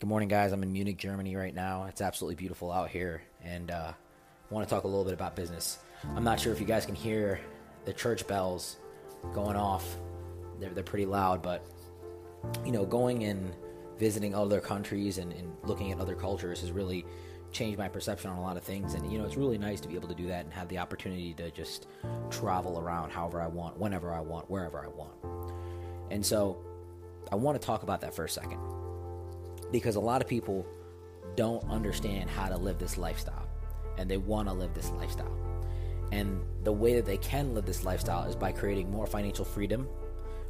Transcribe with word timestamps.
Good 0.00 0.08
morning, 0.08 0.30
guys. 0.30 0.52
I'm 0.52 0.62
in 0.62 0.72
Munich, 0.72 0.96
Germany 0.96 1.36
right 1.36 1.54
now. 1.54 1.84
It's 1.84 2.00
absolutely 2.00 2.36
beautiful 2.36 2.72
out 2.72 2.88
here, 2.88 3.20
and 3.44 3.70
uh, 3.70 3.92
I 3.92 4.54
want 4.54 4.66
to 4.66 4.74
talk 4.74 4.84
a 4.84 4.86
little 4.86 5.04
bit 5.04 5.12
about 5.12 5.36
business. 5.36 5.78
I'm 6.16 6.24
not 6.24 6.40
sure 6.40 6.54
if 6.54 6.58
you 6.58 6.64
guys 6.64 6.86
can 6.86 6.94
hear 6.94 7.38
the 7.84 7.92
church 7.92 8.26
bells 8.26 8.78
going 9.34 9.56
off. 9.56 9.84
They're, 10.58 10.70
they're 10.70 10.82
pretty 10.82 11.04
loud, 11.04 11.42
but 11.42 11.66
you 12.64 12.72
know, 12.72 12.86
going 12.86 13.24
and 13.24 13.54
visiting 13.98 14.34
other 14.34 14.58
countries 14.58 15.18
and, 15.18 15.34
and 15.34 15.54
looking 15.64 15.92
at 15.92 16.00
other 16.00 16.14
cultures 16.14 16.62
has 16.62 16.72
really 16.72 17.04
changed 17.52 17.78
my 17.78 17.88
perception 17.88 18.30
on 18.30 18.38
a 18.38 18.42
lot 18.42 18.56
of 18.56 18.62
things. 18.62 18.94
And 18.94 19.12
you 19.12 19.18
know, 19.18 19.26
it's 19.26 19.36
really 19.36 19.58
nice 19.58 19.82
to 19.82 19.88
be 19.88 19.96
able 19.96 20.08
to 20.08 20.14
do 20.14 20.28
that 20.28 20.46
and 20.46 20.54
have 20.54 20.68
the 20.68 20.78
opportunity 20.78 21.34
to 21.34 21.50
just 21.50 21.88
travel 22.30 22.78
around 22.78 23.10
however 23.10 23.42
I 23.42 23.48
want, 23.48 23.78
whenever 23.78 24.14
I 24.14 24.20
want, 24.20 24.50
wherever 24.50 24.82
I 24.82 24.88
want. 24.88 25.12
And 26.10 26.24
so, 26.24 26.56
I 27.30 27.34
want 27.34 27.60
to 27.60 27.66
talk 27.66 27.82
about 27.82 28.00
that 28.00 28.14
for 28.14 28.24
a 28.24 28.30
second 28.30 28.79
because 29.72 29.96
a 29.96 30.00
lot 30.00 30.20
of 30.20 30.28
people 30.28 30.66
don't 31.36 31.68
understand 31.70 32.28
how 32.28 32.48
to 32.48 32.56
live 32.56 32.78
this 32.78 32.98
lifestyle 32.98 33.48
and 33.98 34.10
they 34.10 34.16
want 34.16 34.48
to 34.48 34.54
live 34.54 34.74
this 34.74 34.90
lifestyle. 34.92 35.36
And 36.12 36.40
the 36.64 36.72
way 36.72 36.94
that 36.94 37.06
they 37.06 37.18
can 37.18 37.54
live 37.54 37.66
this 37.66 37.84
lifestyle 37.84 38.28
is 38.28 38.34
by 38.34 38.52
creating 38.52 38.90
more 38.90 39.06
financial 39.06 39.44
freedom, 39.44 39.88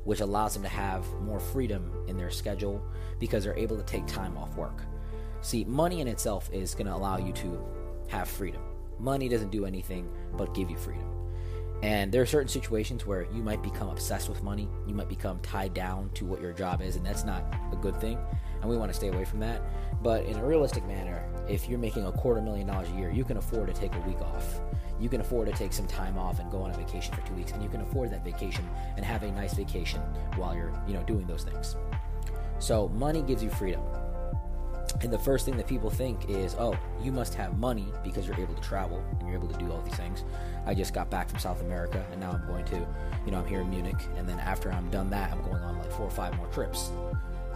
which 0.05 0.21
allows 0.21 0.55
them 0.55 0.63
to 0.63 0.69
have 0.69 1.05
more 1.21 1.41
freedom 1.41 1.93
in 2.09 2.17
their 2.17 2.31
schedule 2.31 2.83
because 3.19 3.45
they're 3.45 3.59
able 3.59 3.77
to 3.77 3.83
take 3.83 4.07
time 4.07 4.37
off 4.37 4.57
work. 4.57 4.83
See, 5.43 5.65
money 5.65 6.01
in 6.01 6.09
itself 6.09 6.49
is 6.53 6.75
going 6.75 6.87
to 6.87 6.95
allow 6.95 7.19
you 7.19 7.33
to 7.33 7.65
have 8.09 8.29
freedom. 8.29 8.63
Money 8.99 9.29
doesn't 9.29 9.51
do 9.51 9.67
anything 9.67 10.11
but 10.37 10.55
give 10.55 10.71
you 10.71 10.77
freedom. 10.77 11.20
And 11.83 12.13
there 12.13 12.21
are 12.21 12.27
certain 12.27 12.49
situations 12.49 13.07
where 13.07 13.27
you 13.33 13.43
might 13.43 13.63
become 13.63 13.89
obsessed 13.89 14.29
with 14.29 14.43
money. 14.43 14.69
You 14.87 14.95
might 14.95 15.09
become 15.09 15.39
tied 15.41 15.73
down 15.73 16.11
to 16.15 16.27
what 16.27 16.41
your 16.41 16.53
job 16.53 16.83
is, 16.83 16.97
and 16.97 17.05
that's 17.07 17.25
not 17.25 17.43
a 17.73 17.77
good 17.77 17.99
thing. 18.01 18.19
And 18.61 18.71
we 18.71 18.77
want 18.77 18.91
to 18.91 18.97
stay 18.97 19.09
away 19.09 19.25
from 19.25 19.41
that. 19.41 19.63
But 20.03 20.25
in 20.27 20.37
a 20.37 20.45
realistic 20.45 20.87
manner, 20.87 21.25
if 21.49 21.69
you're 21.69 21.79
making 21.79 22.05
a 22.05 22.13
quarter 22.13 22.43
million 22.43 22.67
dollars 22.67 22.89
a 22.91 22.99
year, 22.99 23.11
you 23.11 23.25
can 23.25 23.39
afford 23.39 23.69
to 23.69 23.73
take 23.73 23.95
a 23.95 24.01
week 24.01 24.21
off. 24.21 24.61
You 25.01 25.09
can 25.09 25.23
afford 25.23 25.49
to 25.49 25.55
take 25.55 25.73
some 25.73 25.87
time 25.87 26.19
off 26.19 26.41
and 26.41 26.51
go 26.51 26.61
on 26.61 26.71
a 26.71 26.77
vacation 26.77 27.15
for 27.15 27.27
two 27.27 27.35
weeks, 27.35 27.53
and 27.53 27.63
you 27.63 27.71
can 27.71 27.81
afford 27.81 28.11
that 28.11 28.23
vacation 28.23 28.69
and 28.97 29.05
have 29.05 29.23
a 29.23 29.33
nice 29.33 29.55
vacation 29.55 30.03
while 30.37 30.55
you're, 30.55 30.73
you 30.87 30.93
know, 30.93 31.03
doing 31.05 31.27
those 31.27 31.45
things. 31.45 31.77
So 32.59 32.89
money 32.89 33.23
gives 33.23 33.43
you 33.43 33.49
freedom. 33.49 33.81
And 35.03 35.13
the 35.13 35.19
first 35.19 35.45
thing 35.45 35.57
that 35.57 35.67
people 35.67 35.91
think 35.91 36.29
is, 36.29 36.55
oh, 36.59 36.79
you 37.03 37.13
must 37.13 37.35
have 37.35 37.59
money 37.59 37.87
because 38.05 38.27
you're 38.27 38.39
able 38.39 38.55
to 38.55 38.61
travel 38.61 39.03
and 39.19 39.29
you're 39.29 39.37
able 39.37 39.49
to 39.49 39.59
do 39.59 39.71
all 39.71 39.81
these 39.83 39.95
things. 39.95 40.25
I 40.67 40.75
just 40.75 40.93
got 40.93 41.11
back 41.11 41.29
from 41.29 41.39
South 41.39 41.61
America 41.63 42.05
and 42.11 42.21
now 42.21 42.33
I'm 42.33 42.47
going 42.47 42.65
to, 42.67 42.87
you 43.25 43.33
know, 43.33 43.39
I'm 43.39 43.47
here 43.47 43.61
in 43.63 43.71
Munich. 43.71 43.97
And 44.17 44.29
then 44.29 44.39
after 44.41 44.71
I'm 44.71 44.91
done 44.91 45.09
that, 45.11 45.33
I'm 45.33 45.43
going 45.43 45.63
on 45.63 45.79
like 45.79 45.91
four 45.93 46.07
or 46.07 46.11
five 46.11 46.37
more 46.37 46.47
trips. 46.49 46.91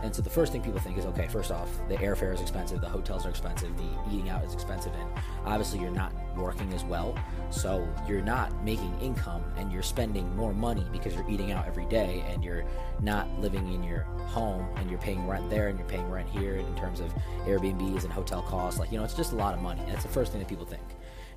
And 0.02 0.14
so 0.14 0.20
the 0.20 0.30
first 0.30 0.52
thing 0.52 0.62
people 0.62 0.80
think 0.80 0.98
is, 0.98 1.06
okay, 1.06 1.26
first 1.28 1.50
off, 1.50 1.70
the 1.88 1.96
airfare 1.96 2.34
is 2.34 2.40
expensive, 2.40 2.80
the 2.80 2.88
hotels 2.88 3.24
are 3.24 3.30
expensive, 3.30 3.74
the 3.76 4.12
eating 4.12 4.28
out 4.28 4.44
is 4.44 4.52
expensive, 4.52 4.92
and 4.94 5.08
obviously 5.46 5.80
you're 5.80 5.90
not 5.90 6.12
working 6.36 6.72
as 6.74 6.84
well. 6.84 7.18
So 7.50 7.88
you're 8.06 8.20
not 8.20 8.64
making 8.64 8.94
income 9.00 9.44
and 9.56 9.72
you're 9.72 9.82
spending 9.82 10.34
more 10.36 10.52
money 10.52 10.84
because 10.92 11.14
you're 11.14 11.28
eating 11.28 11.52
out 11.52 11.66
every 11.66 11.86
day 11.86 12.24
and 12.28 12.44
you're 12.44 12.64
not 13.00 13.28
living 13.40 13.72
in 13.72 13.82
your 13.82 14.02
home 14.26 14.66
and 14.76 14.90
you're 14.90 15.00
paying 15.00 15.26
rent 15.26 15.48
there 15.48 15.68
and 15.68 15.78
you're 15.78 15.88
paying 15.88 16.10
rent 16.10 16.28
here 16.28 16.56
in 16.56 16.74
terms 16.76 17.00
of 17.00 17.12
Airbnbs 17.46 18.04
and 18.04 18.12
hotel 18.12 18.42
costs. 18.42 18.78
Like, 18.78 18.92
you 18.92 18.98
know, 18.98 19.04
it's 19.04 19.14
just 19.14 19.32
a 19.32 19.36
lot 19.36 19.54
of 19.54 19.62
money. 19.62 19.80
That's 19.86 20.02
the 20.02 20.08
first 20.10 20.32
thing 20.32 20.40
that 20.40 20.48
people 20.48 20.66
think. 20.66 20.82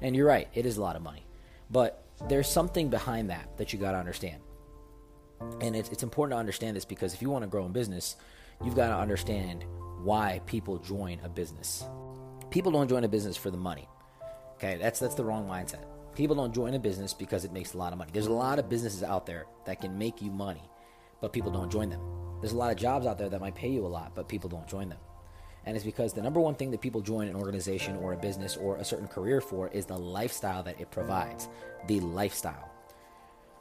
And 0.02 0.16
you're 0.16 0.28
right, 0.28 0.47
it 0.53 0.66
is 0.66 0.78
a 0.78 0.81
lot 0.81 0.95
of 0.95 1.02
money. 1.03 1.25
But 1.69 2.03
there's 2.28 2.50
something 2.50 2.89
behind 2.89 3.30
that 3.30 3.58
that 3.58 3.72
you 3.72 3.80
got 3.80 3.91
to 3.91 3.97
understand. 3.97 4.41
And 5.61 5.75
it's, 5.75 5.89
it's 5.89 6.03
important 6.03 6.35
to 6.35 6.39
understand 6.39 6.75
this 6.75 6.85
because 6.85 7.13
if 7.13 7.21
you 7.21 7.30
want 7.30 7.43
to 7.43 7.47
grow 7.47 7.66
in 7.66 7.71
business, 7.71 8.16
you've 8.63 8.75
got 8.75 8.89
to 8.89 8.95
understand 8.95 9.66
why 10.03 10.41
people 10.45 10.77
join 10.77 11.19
a 11.23 11.29
business. 11.29 11.83
People 12.49 12.71
don't 12.71 12.88
join 12.88 13.03
a 13.03 13.07
business 13.07 13.38
for 13.38 13.52
the 13.52 13.57
money. 13.57 13.88
Okay, 14.55 14.77
that's 14.77 14.99
that's 14.99 15.16
the 15.16 15.23
wrong 15.23 15.47
mindset. 15.47 15.85
People 16.16 16.35
don't 16.35 16.53
join 16.53 16.73
a 16.73 16.79
business 16.79 17.13
because 17.13 17.45
it 17.45 17.52
makes 17.52 17.73
a 17.73 17.77
lot 17.77 17.91
of 17.94 17.99
money. 17.99 18.09
There's 18.12 18.28
a 18.28 18.34
lot 18.34 18.57
of 18.57 18.69
businesses 18.69 19.03
out 19.03 19.28
there 19.28 19.45
that 19.66 19.81
can 19.81 19.97
make 19.97 20.22
you 20.22 20.31
money, 20.31 20.63
but 21.22 21.31
people 21.31 21.51
don't 21.51 21.72
join 21.72 21.89
them. 21.89 22.01
There's 22.41 22.53
a 22.53 22.57
lot 22.57 22.72
of 22.72 22.78
jobs 22.78 23.06
out 23.06 23.19
there 23.19 23.29
that 23.29 23.39
might 23.39 23.53
pay 23.53 23.69
you 23.69 23.85
a 23.85 23.88
lot, 23.88 24.13
but 24.16 24.28
people 24.28 24.50
don't 24.50 24.67
join 24.67 24.89
them. 24.89 24.97
And 25.66 25.75
it's 25.75 25.85
because 25.85 26.13
the 26.13 26.22
number 26.22 26.39
one 26.39 26.56
thing 26.56 26.72
that 26.72 26.81
people 26.81 27.01
join 27.01 27.28
an 27.28 27.35
organization 27.35 27.97
or 27.97 28.13
a 28.13 28.17
business 28.17 28.56
or 28.56 28.78
a 28.78 28.85
certain 28.85 29.07
career 29.07 29.41
for 29.41 29.67
is 29.67 29.85
the 29.85 29.97
lifestyle 29.97 30.63
that 30.63 30.79
it 30.79 30.89
provides. 30.91 31.50
The 31.88 32.00
lifestyle. 32.00 32.72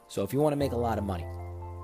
So 0.07 0.23
if 0.23 0.31
you 0.31 0.39
want 0.39 0.53
to 0.53 0.57
make 0.57 0.71
a 0.71 0.77
lot 0.77 0.97
of 0.97 1.03
money, 1.03 1.25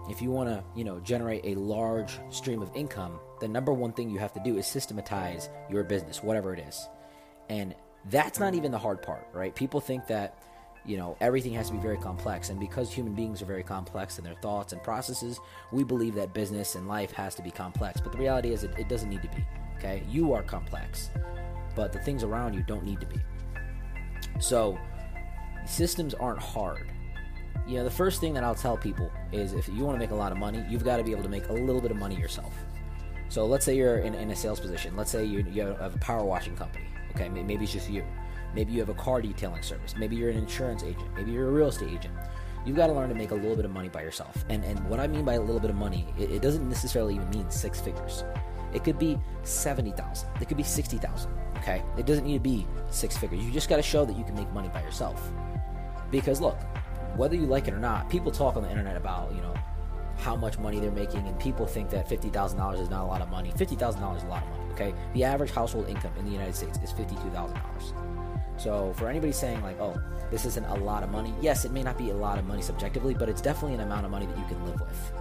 if 0.09 0.21
you 0.21 0.31
want 0.31 0.49
to, 0.49 0.63
you 0.75 0.83
know, 0.83 0.99
generate 0.99 1.45
a 1.45 1.59
large 1.59 2.19
stream 2.29 2.61
of 2.61 2.69
income, 2.75 3.19
the 3.39 3.47
number 3.47 3.71
one 3.71 3.93
thing 3.93 4.09
you 4.09 4.19
have 4.19 4.33
to 4.33 4.41
do 4.43 4.57
is 4.57 4.67
systematize 4.67 5.49
your 5.69 5.83
business, 5.83 6.21
whatever 6.21 6.53
it 6.53 6.59
is. 6.59 6.87
And 7.49 7.73
that's 8.09 8.39
not 8.39 8.53
even 8.53 8.71
the 8.71 8.77
hard 8.77 9.01
part, 9.01 9.27
right? 9.33 9.55
People 9.55 9.79
think 9.79 10.07
that, 10.07 10.37
you 10.85 10.97
know, 10.97 11.15
everything 11.21 11.53
has 11.53 11.67
to 11.67 11.73
be 11.73 11.79
very 11.79 11.97
complex. 11.97 12.49
And 12.49 12.59
because 12.59 12.91
human 12.91 13.13
beings 13.13 13.41
are 13.41 13.45
very 13.45 13.63
complex 13.63 14.17
in 14.17 14.25
their 14.25 14.35
thoughts 14.35 14.73
and 14.73 14.83
processes, 14.83 15.39
we 15.71 15.83
believe 15.85 16.15
that 16.15 16.33
business 16.33 16.75
and 16.75 16.87
life 16.87 17.11
has 17.13 17.35
to 17.35 17.41
be 17.41 17.51
complex. 17.51 18.01
But 18.01 18.11
the 18.11 18.17
reality 18.17 18.51
is, 18.51 18.65
it, 18.65 18.71
it 18.77 18.89
doesn't 18.89 19.09
need 19.09 19.21
to 19.21 19.29
be, 19.29 19.45
okay? 19.77 20.03
You 20.09 20.33
are 20.33 20.43
complex, 20.43 21.09
but 21.75 21.93
the 21.93 21.99
things 21.99 22.23
around 22.23 22.55
you 22.55 22.63
don't 22.63 22.83
need 22.83 22.99
to 22.99 23.07
be. 23.07 23.17
So, 24.39 24.77
systems 25.65 26.13
aren't 26.13 26.39
hard 26.39 26.92
you 27.67 27.77
know, 27.77 27.83
the 27.83 27.91
first 27.91 28.19
thing 28.19 28.33
that 28.33 28.43
I'll 28.43 28.55
tell 28.55 28.77
people 28.77 29.11
is 29.31 29.53
if 29.53 29.69
you 29.69 29.83
want 29.85 29.95
to 29.95 29.99
make 29.99 30.11
a 30.11 30.15
lot 30.15 30.31
of 30.31 30.37
money, 30.37 30.63
you've 30.69 30.83
got 30.83 30.97
to 30.97 31.03
be 31.03 31.11
able 31.11 31.23
to 31.23 31.29
make 31.29 31.47
a 31.49 31.53
little 31.53 31.81
bit 31.81 31.91
of 31.91 31.97
money 31.97 32.15
yourself. 32.15 32.53
So 33.29 33.45
let's 33.45 33.65
say 33.65 33.75
you're 33.75 33.97
in, 33.97 34.13
in 34.13 34.29
a 34.31 34.35
sales 34.35 34.59
position. 34.59 34.95
Let's 34.95 35.11
say 35.11 35.25
you, 35.25 35.45
you 35.51 35.61
have 35.61 35.95
a 35.95 35.97
power 35.99 36.23
washing 36.23 36.55
company. 36.55 36.85
Okay, 37.15 37.29
maybe 37.29 37.63
it's 37.63 37.73
just 37.73 37.89
you. 37.89 38.03
Maybe 38.53 38.73
you 38.73 38.79
have 38.79 38.89
a 38.89 38.93
car 38.93 39.21
detailing 39.21 39.63
service. 39.63 39.95
Maybe 39.97 40.15
you're 40.15 40.29
an 40.29 40.37
insurance 40.37 40.83
agent. 40.83 41.07
Maybe 41.15 41.31
you're 41.31 41.47
a 41.47 41.51
real 41.51 41.69
estate 41.69 41.89
agent. 41.89 42.13
You've 42.65 42.77
got 42.77 42.87
to 42.87 42.93
learn 42.93 43.09
to 43.09 43.15
make 43.15 43.31
a 43.31 43.35
little 43.35 43.55
bit 43.55 43.65
of 43.65 43.71
money 43.71 43.89
by 43.89 44.03
yourself. 44.03 44.45
And 44.49 44.63
and 44.63 44.79
what 44.87 44.99
I 44.99 45.07
mean 45.07 45.25
by 45.25 45.33
a 45.33 45.41
little 45.41 45.59
bit 45.59 45.69
of 45.69 45.75
money, 45.75 46.05
it, 46.17 46.31
it 46.31 46.41
doesn't 46.41 46.67
necessarily 46.69 47.15
even 47.15 47.29
mean 47.29 47.49
six 47.49 47.81
figures. 47.81 48.23
It 48.73 48.83
could 48.83 48.97
be 48.97 49.19
seventy 49.43 49.91
thousand. 49.91 50.29
It 50.39 50.47
could 50.47 50.57
be 50.57 50.63
sixty 50.63 50.97
thousand. 50.97 51.31
Okay, 51.57 51.83
it 51.97 52.05
doesn't 52.05 52.25
need 52.25 52.33
to 52.33 52.39
be 52.39 52.67
six 52.89 53.17
figures. 53.17 53.43
You 53.43 53.51
just 53.51 53.69
got 53.69 53.77
to 53.77 53.81
show 53.81 54.05
that 54.05 54.17
you 54.17 54.23
can 54.23 54.35
make 54.35 54.51
money 54.53 54.69
by 54.69 54.81
yourself. 54.81 55.31
Because 56.11 56.39
look, 56.39 56.57
whether 57.15 57.35
you 57.35 57.45
like 57.45 57.67
it 57.67 57.73
or 57.73 57.79
not, 57.79 58.09
people 58.09 58.31
talk 58.31 58.55
on 58.55 58.63
the 58.63 58.69
internet 58.69 58.97
about, 58.97 59.33
you 59.33 59.41
know, 59.41 59.53
how 60.17 60.35
much 60.35 60.57
money 60.59 60.79
they're 60.79 60.91
making, 60.91 61.27
and 61.27 61.39
people 61.39 61.65
think 61.65 61.89
that 61.89 62.07
$50,000 62.07 62.79
is 62.79 62.89
not 62.89 63.03
a 63.03 63.05
lot 63.05 63.21
of 63.21 63.29
money. 63.29 63.51
$50,000 63.51 64.17
is 64.17 64.23
a 64.23 64.27
lot 64.27 64.43
of 64.43 64.49
money, 64.49 64.71
okay? 64.71 64.93
The 65.13 65.23
average 65.23 65.51
household 65.51 65.87
income 65.87 66.13
in 66.17 66.25
the 66.25 66.31
United 66.31 66.55
States 66.55 66.79
is 66.83 66.91
$52,000. 66.93 67.57
So 68.57 68.93
for 68.95 69.09
anybody 69.09 69.31
saying, 69.31 69.61
like, 69.63 69.79
oh, 69.79 69.99
this 70.31 70.45
isn't 70.45 70.65
a 70.65 70.75
lot 70.75 71.03
of 71.03 71.09
money, 71.09 71.33
yes, 71.41 71.65
it 71.65 71.71
may 71.71 71.83
not 71.83 71.97
be 71.97 72.11
a 72.11 72.15
lot 72.15 72.37
of 72.37 72.45
money 72.45 72.61
subjectively, 72.61 73.13
but 73.13 73.27
it's 73.27 73.41
definitely 73.41 73.75
an 73.75 73.81
amount 73.81 74.05
of 74.05 74.11
money 74.11 74.25
that 74.25 74.37
you 74.37 74.45
can 74.45 74.63
live 74.65 74.79
with. 74.79 75.13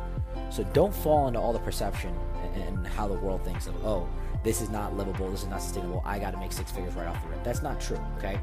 So 0.51 0.65
don't 0.73 0.95
fall 0.95 1.29
into 1.29 1.41
all 1.41 1.53
the 1.53 1.59
perception 1.59 2.15
and 2.55 2.87
how 2.87 3.09
the 3.09 3.15
world 3.15 3.43
thinks 3.45 3.67
of, 3.67 3.75
oh, 3.85 4.09
this 4.45 4.61
is 4.61 4.69
not 4.69 4.97
livable, 4.97 5.31
this 5.31 5.43
is 5.43 5.49
not 5.49 5.63
sustainable, 5.63 6.03
I 6.05 6.19
gotta 6.19 6.37
make 6.37 6.53
six 6.53 6.71
figures 6.71 6.95
right 6.95 7.07
off 7.07 7.23
the 7.23 7.31
rip. 7.31 7.43
That's 7.43 7.63
not 7.63 7.81
true, 7.81 8.01
okay? 8.19 8.39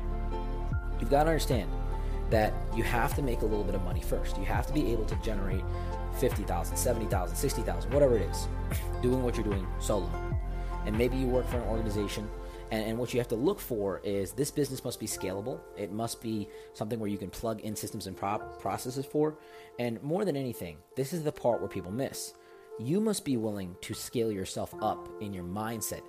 You've 1.00 1.10
got 1.10 1.24
to 1.24 1.30
understand 1.30 1.70
that 2.30 2.54
you 2.76 2.84
have 2.84 3.16
to 3.16 3.22
make 3.22 3.42
a 3.42 3.46
little 3.46 3.64
bit 3.64 3.76
of 3.76 3.84
money 3.84 4.02
first. 4.02 4.38
You 4.38 4.46
have 4.46 4.68
to 4.68 4.74
be 4.74 4.92
able 4.92 5.06
to 5.06 5.16
generate 5.18 5.64
50,000, 6.20 6.78
70,000, 6.78 7.36
60,000, 7.36 7.94
whatever 7.94 8.18
it 8.18 8.30
is, 8.30 8.48
doing 9.02 9.24
what 9.24 9.36
you're 9.36 9.46
doing 9.46 9.68
solo. 9.80 10.10
And 10.86 10.98
maybe 10.98 11.18
you 11.18 11.28
work 11.28 11.48
for 11.48 11.58
an 11.58 11.68
organization 11.68 12.28
and, 12.72 12.86
and, 12.86 12.98
what 12.98 13.14
you 13.14 13.20
have 13.20 13.28
to 13.30 13.36
look 13.36 13.60
for 13.60 14.00
is 14.04 14.32
this 14.32 14.52
business 14.52 14.84
must 14.84 15.00
be 15.00 15.08
scalable. 15.08 15.60
It 15.76 15.92
must 15.92 16.22
be 16.22 16.48
something 16.74 17.00
where 17.00 17.10
you 17.10 17.18
can 17.18 17.30
plug 17.30 17.62
in 17.62 17.76
systems 17.76 18.06
and 18.06 18.16
processes 18.16 19.06
for. 19.06 19.38
And 19.80 20.02
more 20.04 20.24
than 20.24 20.36
anything, 20.36 20.78
this 20.96 21.14
is 21.14 21.24
the 21.24 21.32
part 21.32 21.62
where 21.62 21.70
people 21.70 21.92
miss. 21.92 22.34
You 22.80 23.02
must 23.02 23.26
be 23.26 23.38
willing 23.38 23.76
to 23.82 23.94
scale 23.94 24.32
yourself 24.32 24.74
up 24.82 25.10
in 25.22 25.34
your 25.34 25.44
mindset, 25.44 26.02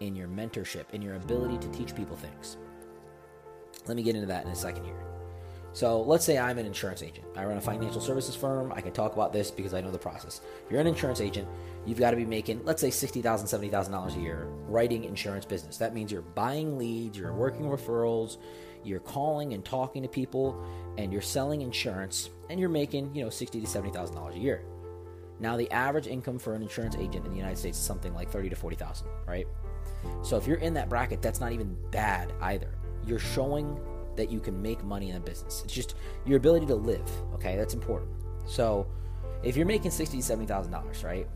in 0.00 0.16
your 0.16 0.28
mentorship, 0.28 0.90
in 0.92 1.02
your 1.02 1.16
ability 1.16 1.58
to 1.58 1.68
teach 1.70 1.94
people 1.94 2.16
things. 2.16 2.56
Let 3.86 3.96
me 3.96 4.02
get 4.02 4.14
into 4.14 4.26
that 4.28 4.44
in 4.46 4.50
a 4.50 4.56
second 4.56 4.84
here. 4.84 5.15
So 5.76 6.00
let's 6.00 6.24
say 6.24 6.38
I'm 6.38 6.56
an 6.56 6.64
insurance 6.64 7.02
agent. 7.02 7.26
I 7.36 7.44
run 7.44 7.58
a 7.58 7.60
financial 7.60 8.00
services 8.00 8.34
firm. 8.34 8.72
I 8.74 8.80
can 8.80 8.92
talk 8.92 9.12
about 9.12 9.30
this 9.30 9.50
because 9.50 9.74
I 9.74 9.82
know 9.82 9.90
the 9.90 9.98
process. 9.98 10.40
If 10.64 10.72
you're 10.72 10.80
an 10.80 10.86
insurance 10.86 11.20
agent, 11.20 11.46
you've 11.84 11.98
got 11.98 12.12
to 12.12 12.16
be 12.16 12.24
making, 12.24 12.64
let's 12.64 12.80
say, 12.80 12.88
$60,000, 12.88 13.22
$70,000 13.22 14.16
a 14.16 14.18
year 14.18 14.46
writing 14.68 15.04
insurance 15.04 15.44
business. 15.44 15.76
That 15.76 15.92
means 15.92 16.10
you're 16.10 16.22
buying 16.22 16.78
leads, 16.78 17.18
you're 17.18 17.34
working 17.34 17.66
referrals, 17.66 18.38
you're 18.84 19.00
calling 19.00 19.52
and 19.52 19.62
talking 19.62 20.00
to 20.00 20.08
people, 20.08 20.58
and 20.96 21.12
you're 21.12 21.20
selling 21.20 21.60
insurance, 21.60 22.30
and 22.48 22.58
you're 22.58 22.70
making, 22.70 23.14
you 23.14 23.22
know, 23.22 23.28
$60,000 23.28 23.50
to 23.50 23.58
$70,000 23.60 24.34
a 24.34 24.38
year. 24.38 24.62
Now, 25.40 25.58
the 25.58 25.70
average 25.72 26.06
income 26.06 26.38
for 26.38 26.54
an 26.54 26.62
insurance 26.62 26.96
agent 26.96 27.26
in 27.26 27.32
the 27.32 27.36
United 27.36 27.58
States 27.58 27.76
is 27.76 27.84
something 27.84 28.14
like 28.14 28.30
30 28.30 28.48
to 28.48 28.56
40,000, 28.56 29.06
right? 29.28 29.46
So 30.22 30.38
if 30.38 30.46
you're 30.46 30.56
in 30.56 30.72
that 30.72 30.88
bracket, 30.88 31.20
that's 31.20 31.38
not 31.38 31.52
even 31.52 31.76
bad 31.90 32.32
either. 32.40 32.70
You're 33.06 33.18
showing 33.18 33.78
that 34.16 34.30
you 34.30 34.40
can 34.40 34.60
make 34.60 34.82
money 34.84 35.10
in 35.10 35.16
a 35.16 35.20
business. 35.20 35.62
It's 35.64 35.72
just 35.72 35.94
your 36.24 36.36
ability 36.36 36.66
to 36.66 36.74
live. 36.74 37.08
Okay, 37.34 37.56
that's 37.56 37.74
important. 37.74 38.10
So, 38.46 38.86
if 39.42 39.56
you're 39.56 39.66
making 39.66 39.90
sixty 39.90 40.18
to 40.18 40.22
seventy 40.22 40.46
thousand 40.46 40.72
dollars, 40.72 41.04
right, 41.04 41.26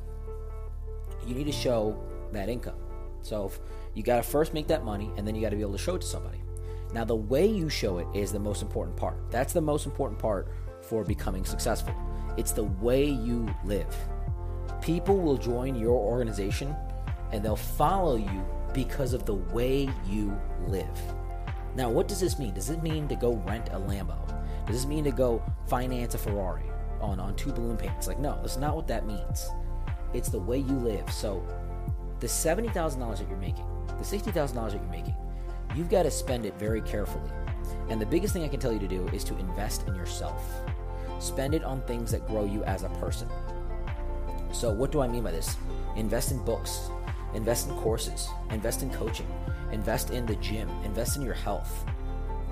you 1.27 1.35
need 1.35 1.47
to 1.47 1.53
show 1.53 2.03
that 2.33 2.49
income. 2.49 2.79
So 3.23 3.53
you 3.95 4.03
got 4.03 4.17
to 4.17 4.23
first 4.23 4.55
make 4.55 4.67
that 4.69 4.85
money, 4.85 5.11
and 5.17 5.27
then 5.27 5.35
you 5.35 5.41
got 5.41 5.51
to 5.51 5.57
be 5.57 5.63
able 5.63 5.73
to 5.73 5.79
show 5.79 5.97
it 5.97 6.01
to 6.03 6.07
somebody. 6.07 6.39
Now, 6.93 7.05
the 7.05 7.17
way 7.17 7.47
you 7.47 7.69
show 7.69 7.99
it 7.99 8.07
is 8.15 8.33
the 8.33 8.39
most 8.39 8.63
important 8.63 8.97
part. 8.97 9.17
That's 9.31 9.53
the 9.53 9.61
most 9.61 9.87
important 9.87 10.19
part 10.19 10.49
for 10.83 11.05
becoming 11.05 11.45
successful. 11.45 11.95
It's 12.37 12.53
the 12.53 12.65
way 12.65 13.05
you 13.05 13.53
live. 13.65 13.95
People 14.83 15.19
will 15.19 15.37
join 15.37 15.75
your 15.77 15.99
organization 15.99 16.75
and 17.33 17.45
they'll 17.45 17.55
follow 17.55 18.17
you 18.17 18.45
because 18.73 19.13
of 19.13 19.25
the 19.25 19.35
way 19.35 19.89
you 20.09 20.37
live. 20.67 20.89
Now, 21.75 21.89
what 21.89 22.09
does 22.09 22.21
this 22.21 22.39
mean? 22.39 22.55
Does 22.55 22.71
it 22.71 22.83
mean 22.83 23.07
to 23.09 23.17
go 23.17 23.35
rent 23.47 23.69
a 23.69 23.79
Lambo? 23.79 24.19
Does 24.67 24.77
this 24.77 24.87
mean 24.87 25.05
to 25.05 25.11
go 25.11 25.43
finance 25.69 26.15
a 26.15 26.19
Ferrari 26.19 26.65
on, 27.01 27.21
on 27.21 27.37
two 27.37 27.53
balloon 27.53 27.77
payments? 27.77 28.07
Like, 28.07 28.19
no, 28.19 28.39
that's 28.41 28.57
not 28.57 28.75
what 28.75 28.89
that 28.89 29.07
means. 29.07 29.49
It's 30.13 30.29
the 30.29 30.39
way 30.39 30.59
you 30.59 30.75
live. 30.75 31.11
So, 31.13 31.47
the 32.19 32.27
$70,000 32.27 33.19
that 33.19 33.29
you're 33.29 33.39
making, 33.39 33.67
the 33.87 34.05
$60,000 34.05 34.33
that 34.33 34.73
you're 34.73 34.83
making, 34.91 35.17
you've 35.75 35.89
got 35.89 36.03
to 36.03 36.11
spend 36.11 36.45
it 36.45 36.59
very 36.59 36.83
carefully. 36.83 37.31
And 37.89 38.01
the 38.01 38.07
biggest 38.07 38.33
thing 38.33 38.45
I 38.45 38.49
can 38.49 38.61
tell 38.61 38.73
you 38.73 38.79
to 38.81 38.89
do 38.89 39.07
is 39.09 39.25
to 39.25 39.39
invest 39.39 39.87
in 39.87 39.95
yourself. 39.95 40.43
Spend 41.19 41.55
it 41.55 41.65
on 41.65 41.83
things 41.83 42.11
that 42.11 42.27
grow 42.27 42.45
you 42.45 42.65
as 42.65 42.83
a 42.83 42.89
person. 42.91 43.29
So, 44.53 44.73
what 44.73 44.91
do 44.91 45.01
I 45.01 45.09
mean 45.09 45.23
by 45.23 45.31
this? 45.31 45.57
Invest 45.97 46.33
in 46.33 46.45
books, 46.45 46.91
invest 47.35 47.69
in 47.69 47.75
courses, 47.77 48.29
invest 48.51 48.83
in 48.83 48.91
coaching, 48.91 49.27
invest 49.73 50.11
in 50.11 50.27
the 50.27 50.37
gym, 50.37 50.69
invest 50.85 51.17
in 51.17 51.23
your 51.23 51.35
health. 51.35 51.85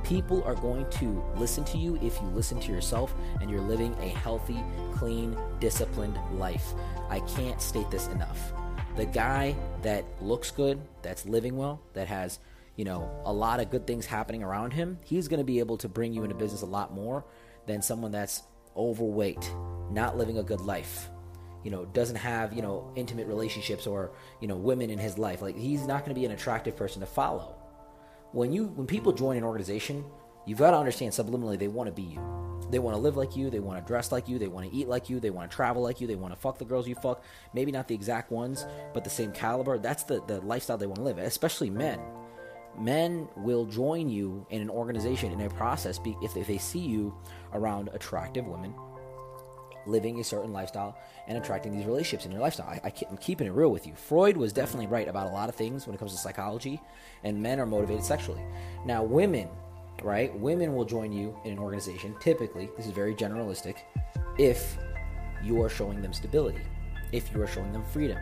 People 0.05 0.43
are 0.45 0.55
going 0.55 0.89
to 0.91 1.23
listen 1.37 1.65
to 1.65 1.79
you 1.79 1.97
if 1.97 2.21
you 2.21 2.29
listen 2.29 2.61
to 2.61 2.73
yourself 2.73 3.15
and 3.41 3.51
you're 3.51 3.61
living 3.61 3.95
a 4.01 4.09
healthy, 4.09 4.63
clean, 4.95 5.37
disciplined 5.61 6.19
life. 6.39 6.73
I 7.11 7.21
can't 7.21 7.61
state 7.61 7.91
this 7.91 8.07
enough. 8.09 8.53
The 8.97 9.07
guy 9.07 9.55
that 9.83 10.05
looks 10.21 10.51
good, 10.51 10.81
that's 11.03 11.27
living 11.27 11.57
well, 11.57 11.81
that 11.95 12.09
has, 12.09 12.39
you 12.77 12.85
know, 12.85 13.11
a 13.25 13.33
lot 13.33 13.61
of 13.61 13.71
good 13.71 13.87
things 13.87 14.07
happening 14.07 14.43
around 14.43 14.73
him, 14.73 14.99
he's 15.05 15.29
going 15.29 15.39
to 15.39 15.45
be 15.45 15.59
able 15.59 15.77
to 15.79 15.89
bring 15.89 16.13
you 16.13 16.23
into 16.23 16.35
business 16.35 16.63
a 16.63 16.67
lot 16.67 16.95
more 16.95 17.25
than 17.67 17.83
someone 17.83 18.13
that's 18.13 18.43
overweight, 18.77 19.53
not 19.91 20.17
living 20.17 20.39
a 20.39 20.43
good 20.43 20.61
life, 20.61 21.11
you 21.65 21.71
know, 21.71 21.85
doesn't 21.87 22.17
have, 22.17 22.53
you 22.53 22.63
know, 22.63 22.91
intimate 22.97 23.27
relationships 23.27 23.87
or, 23.87 24.13
you 24.41 24.49
know, 24.49 24.57
women 24.57 24.91
in 24.91 24.99
his 24.99 25.19
life. 25.19 25.43
Like 25.43 25.57
he's 25.57 25.87
not 25.87 26.05
going 26.05 26.15
to 26.15 26.21
be 26.21 26.25
an 26.25 26.33
attractive 26.33 26.77
person 26.77 27.01
to 27.01 27.07
follow. 27.07 27.55
When 28.33 28.53
you 28.53 28.67
when 28.67 28.87
people 28.87 29.13
join 29.13 29.37
an 29.37 29.45
organization, 29.45 30.05
you've 30.47 30.59
got 30.59 30.73
to 30.73 30.77
understand 30.77 31.13
subliminally 31.13 31.59
they 31.59 31.69
want 31.69 31.89
to 31.89 31.93
be 31.93 32.03
you. 32.03 32.21
They 32.71 32.79
want 32.79 32.97
to 32.97 33.01
live 33.01 33.17
like 33.17 33.35
you, 33.35 33.49
they 33.49 33.61
want 33.61 33.81
to 33.81 33.87
dress 33.87 34.13
like 34.13 34.29
you, 34.29 34.39
they 34.39 34.49
want 34.49 34.71
to 34.71 34.77
eat 34.77 34.89
like 34.89 35.09
you, 35.09 35.21
they 35.21 35.31
want 35.31 35.51
to 35.51 35.55
travel 35.55 35.83
like 35.83 36.03
you, 36.03 36.07
they 36.07 36.17
want 36.17 36.35
to 36.35 36.39
fuck 36.39 36.59
the 36.59 36.67
girls 36.67 36.87
you 36.87 36.95
fuck. 36.95 37.25
Maybe 37.55 37.73
not 37.73 37.89
the 37.89 37.95
exact 37.95 38.31
ones, 38.31 38.67
but 38.93 39.05
the 39.05 39.11
same 39.11 39.33
caliber. 39.33 39.79
That's 39.79 40.03
the 40.03 40.23
the 40.27 40.41
lifestyle 40.43 40.77
they 40.77 40.87
want 40.87 40.99
to 40.99 41.05
live, 41.05 41.19
especially 41.19 41.71
men 41.71 42.01
men 42.79 43.29
will 43.37 43.67
join 43.67 44.09
you 44.09 44.47
in 44.51 44.63
an 44.63 44.71
organization 44.71 45.33
in 45.33 45.41
a 45.41 45.51
process 45.51 45.99
if 46.23 46.47
they 46.47 46.59
see 46.59 46.79
you 46.79 47.15
around 47.53 47.91
attractive 47.93 48.47
women 48.47 48.73
living 49.89 50.21
a 50.21 50.25
certain 50.25 50.53
lifestyle 50.53 50.97
and 51.27 51.39
attracting 51.39 51.77
these 51.77 51.87
relationships 51.87 52.27
in 52.27 52.33
your 52.33 52.41
lifestyle. 52.41 52.69
I, 52.69 52.81
I 52.85 52.93
am 53.11 53.17
keeping 53.17 53.47
it 53.47 53.51
real 53.51 53.71
with 53.71 53.87
you. 53.87 53.95
Freud 53.95 54.37
was 54.37 54.53
definitely 54.53 54.87
right 54.87 55.09
about 55.09 55.31
a 55.31 55.35
lot 55.35 55.49
of 55.49 55.55
things 55.55 55.87
when 55.87 55.95
it 55.95 55.99
comes 55.99 56.13
to 56.13 56.19
psychology, 56.19 56.81
and 57.25 57.43
men 57.43 57.59
are 57.59 57.67
motivated 57.67 58.05
sexually. 58.05 58.43
Now, 58.85 59.03
women, 59.03 59.49
right? 60.03 60.37
Women 60.39 60.75
will 60.75 60.85
join 60.85 61.13
you 61.13 61.37
in 61.45 61.53
an 61.53 61.59
organization, 61.59 62.15
typically, 62.21 62.69
this 62.77 62.87
is 62.87 62.93
very 62.93 63.15
generalistic, 63.15 63.79
if 64.39 64.77
you 65.43 65.61
are 65.63 65.69
showing 65.69 66.01
them 66.01 66.13
stability, 66.13 66.63
if 67.13 67.33
you 67.35 67.43
are 67.43 67.47
showing 67.47 67.73
them 67.73 67.85
freedom, 67.93 68.19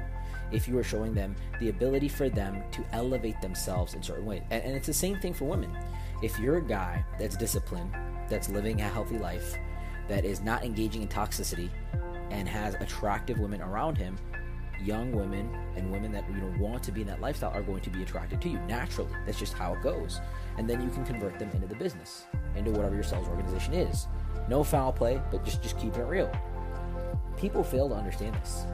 if 0.53 0.69
you 0.69 0.79
are 0.79 0.85
showing 0.85 1.13
them 1.13 1.35
the 1.61 1.69
ability 1.69 2.09
for 2.09 2.29
them 2.29 2.63
to 2.71 2.85
elevate 2.93 3.41
themselves 3.43 3.95
in 3.95 4.03
certain 4.03 4.25
ways. 4.25 4.43
And, 4.51 4.63
and 4.63 4.77
it's 4.77 4.87
the 4.87 4.95
same 4.95 5.19
thing 5.19 5.35
for 5.35 5.45
women. 5.45 5.77
If 6.23 6.39
you're 6.39 6.57
a 6.59 6.63
guy 6.63 7.05
that's 7.19 7.37
disciplined, 7.37 7.93
that's 8.29 8.49
living 8.49 8.81
a 8.81 8.89
healthy 8.89 9.19
life, 9.19 9.57
that 10.09 10.25
is 10.25 10.41
not 10.41 10.65
engaging 10.65 11.03
in 11.03 11.09
toxicity, 11.09 11.71
and 12.31 12.49
has 12.49 12.75
attractive 12.77 13.39
women 13.39 13.61
around 13.63 13.97
him, 13.97 14.19
young 14.83 15.13
women 15.13 15.49
and 15.77 15.91
women 15.91 16.13
that 16.13 16.29
you 16.29 16.37
know 16.37 16.53
want 16.59 16.83
to 16.83 16.93
be 16.93 17.01
in 17.01 17.07
that 17.07 17.21
lifestyle 17.21 17.51
are 17.53 17.63
going 17.63 17.81
to 17.81 17.91
be 17.91 18.03
attracted 18.03 18.41
to 18.43 18.49
you 18.49 18.59
naturally. 18.61 19.11
That's 19.25 19.39
just 19.39 19.55
how 19.55 19.75
it 19.75 19.83
goes. 19.83 20.21
And 20.59 20.69
then 20.69 20.83
you 20.83 20.91
can 20.91 21.05
convert 21.05 21.39
them 21.39 21.51
into 21.51 21.67
the 21.67 21.75
business, 21.75 22.27
into 22.55 22.71
whatever 22.73 22.95
your 22.95 23.05
sales 23.05 23.29
organization 23.29 23.75
is. 23.75 24.07
No 24.49 24.63
foul 24.63 24.93
play, 24.93 25.21
but 25.31 25.45
just 25.45 25.63
just 25.63 25.79
keeping 25.79 26.01
it 26.01 26.07
real. 26.07 26.31
People 27.37 27.63
fail 27.63 27.89
to 27.89 27.95
understand 27.95 28.35
this 28.37 28.67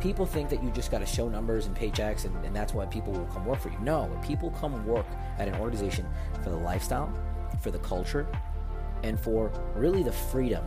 people 0.00 0.26
think 0.26 0.48
that 0.50 0.62
you 0.62 0.70
just 0.70 0.90
got 0.90 0.98
to 0.98 1.06
show 1.06 1.28
numbers 1.28 1.66
and 1.66 1.74
paychecks 1.74 2.24
and, 2.24 2.44
and, 2.44 2.54
that's 2.54 2.74
why 2.74 2.86
people 2.86 3.12
will 3.12 3.26
come 3.26 3.44
work 3.44 3.58
for 3.58 3.70
you. 3.70 3.78
No, 3.80 4.10
people 4.22 4.50
come 4.50 4.86
work 4.86 5.06
at 5.38 5.48
an 5.48 5.54
organization 5.56 6.06
for 6.42 6.50
the 6.50 6.56
lifestyle, 6.56 7.12
for 7.60 7.70
the 7.70 7.78
culture, 7.78 8.26
and 9.02 9.18
for 9.18 9.52
really 9.74 10.02
the 10.02 10.12
freedom 10.12 10.64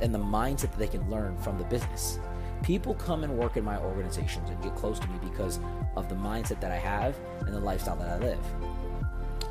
and 0.00 0.14
the 0.14 0.18
mindset 0.18 0.70
that 0.70 0.78
they 0.78 0.88
can 0.88 1.08
learn 1.10 1.36
from 1.38 1.58
the 1.58 1.64
business. 1.64 2.18
People 2.62 2.94
come 2.94 3.24
and 3.24 3.36
work 3.36 3.56
in 3.56 3.64
my 3.64 3.78
organizations 3.78 4.48
and 4.48 4.62
get 4.62 4.74
close 4.74 4.98
to 4.98 5.06
me 5.08 5.18
because 5.22 5.60
of 5.96 6.08
the 6.08 6.14
mindset 6.14 6.60
that 6.60 6.72
I 6.72 6.78
have 6.78 7.16
and 7.40 7.54
the 7.54 7.60
lifestyle 7.60 7.96
that 7.96 8.08
I 8.08 8.18
live. 8.18 8.44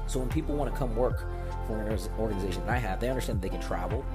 So 0.07 0.19
when 0.19 0.29
people 0.29 0.55
want 0.55 0.71
to 0.71 0.77
come 0.77 0.95
work 0.95 1.25
for 1.67 1.81
an 1.81 1.99
organization 2.19 2.65
that 2.65 2.71
I 2.71 2.77
have, 2.77 2.99
they 2.99 3.09
understand 3.09 3.41
that 3.41 3.49
they 3.49 3.55
can 3.55 3.65
travel, 3.65 4.05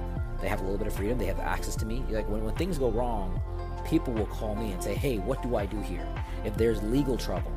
they 0.41 0.47
have 0.47 0.59
a 0.59 0.63
little 0.63 0.77
bit 0.77 0.87
of 0.87 0.93
freedom, 0.93 1.17
they 1.17 1.25
have 1.25 1.39
access 1.39 1.75
to 1.77 1.85
me. 1.85 2.03
Like 2.09 2.29
when, 2.29 2.43
when 2.43 2.55
things 2.55 2.77
go 2.77 2.91
wrong, 2.91 3.41
people 3.85 4.13
will 4.13 4.27
call 4.27 4.55
me 4.55 4.71
and 4.71 4.83
say, 4.83 4.93
hey, 4.93 5.17
what 5.17 5.41
do 5.41 5.55
I 5.55 5.65
do 5.65 5.79
here? 5.81 6.07
If 6.45 6.55
there's 6.55 6.81
legal 6.83 7.17
trouble, 7.17 7.51